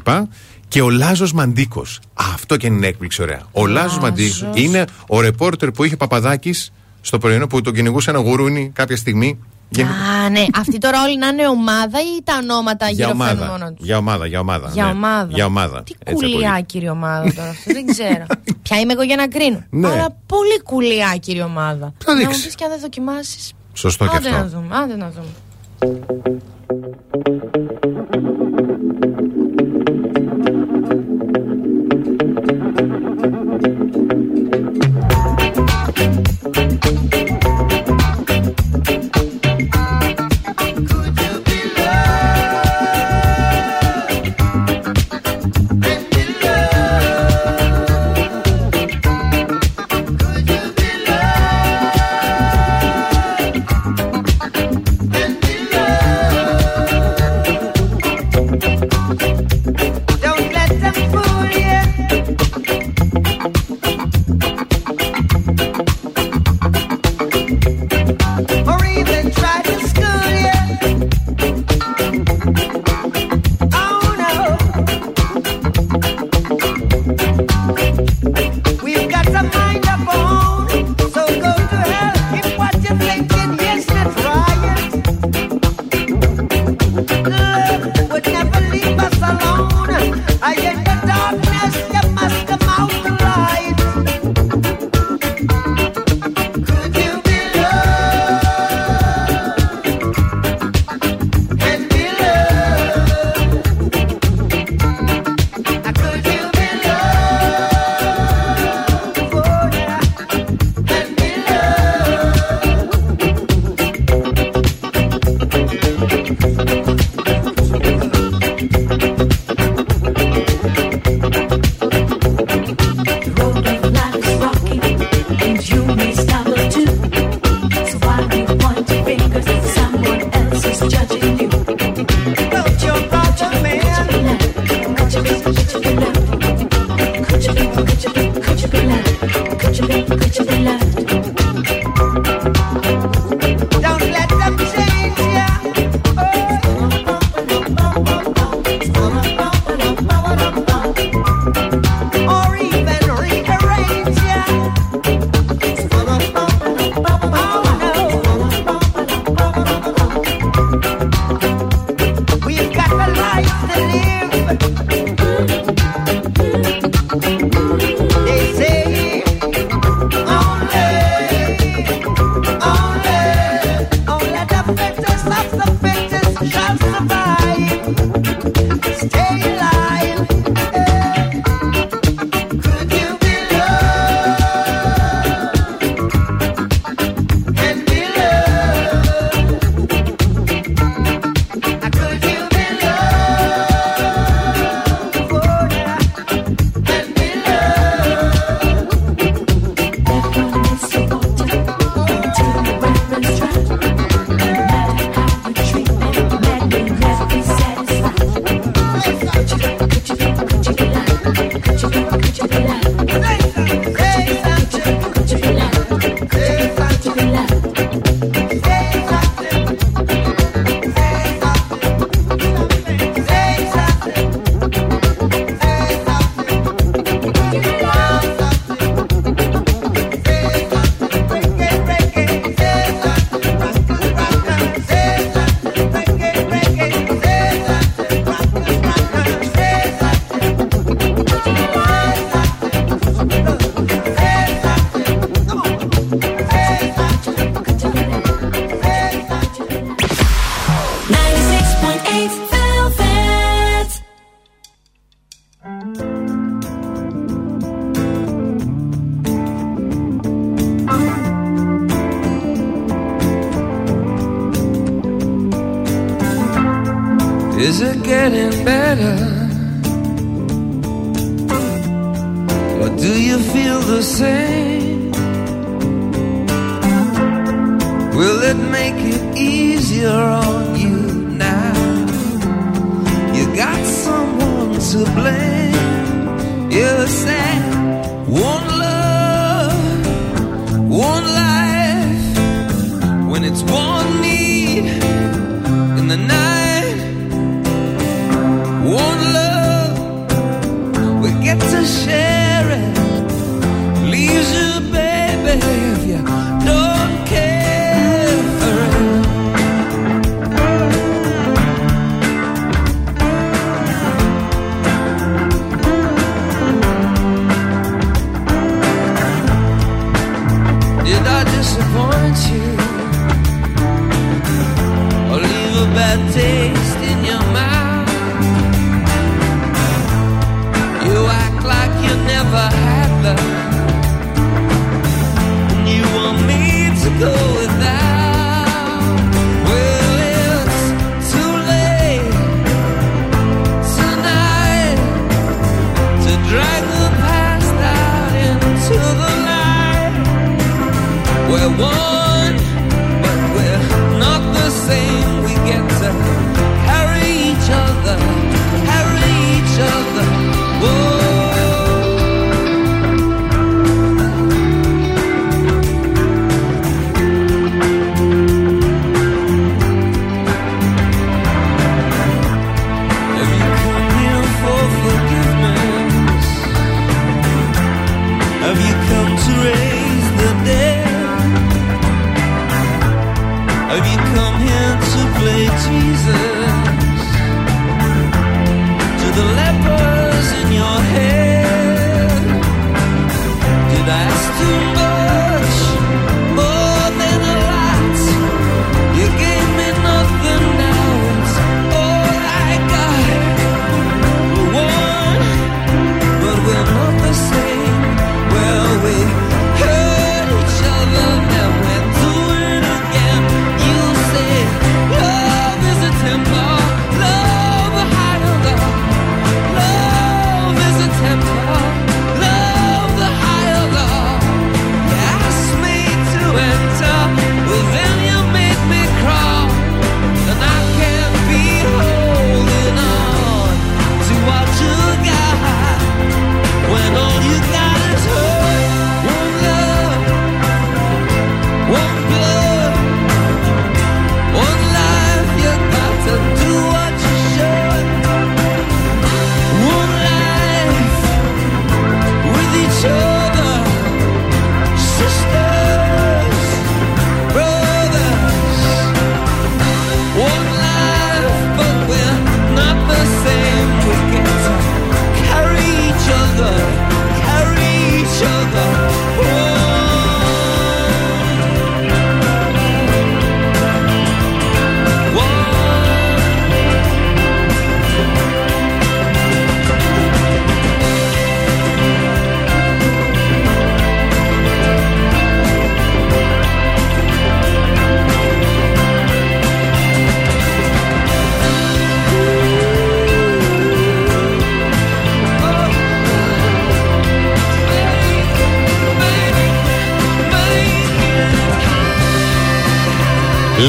[0.69, 2.01] και ο Λάζος Μαντίκος.
[2.15, 3.43] Αυτό και είναι έκπληξη, ωραία.
[3.53, 8.19] Ο Λάζος Μαντίκος είναι ο ρεπόρτερ που είχε Παπαδάκης στο πρωινό που τον κυνηγούσε ένα
[8.19, 9.39] γουρούνι κάποια στιγμή.
[9.79, 10.45] Α, ναι.
[10.55, 13.99] αυτοί τώρα όλοι να είναι ομάδα ή τα ονόματα για γύρω ομάδα, μόνο τους; Για
[13.99, 14.71] ομάδα, για ομάδα.
[14.73, 15.43] Για, ναι.
[15.43, 15.83] ομάδα.
[15.83, 17.49] Τι κουλιά, κύριε ομάδα τώρα.
[17.49, 18.27] Αυτό δεν ξέρω.
[18.63, 19.65] Ποια είμαι εγώ για να κρίνω.
[19.71, 19.89] Ναι.
[19.89, 21.93] Αλλά πολύ κουλιά, κύριε ομάδα.
[22.07, 23.53] Να μου πεις και αν δεν δοκιμάσεις.
[23.73, 24.31] Σωστό και αυτό.
[24.31, 24.77] Να δούμε.
[24.77, 25.33] Άντε δούμε.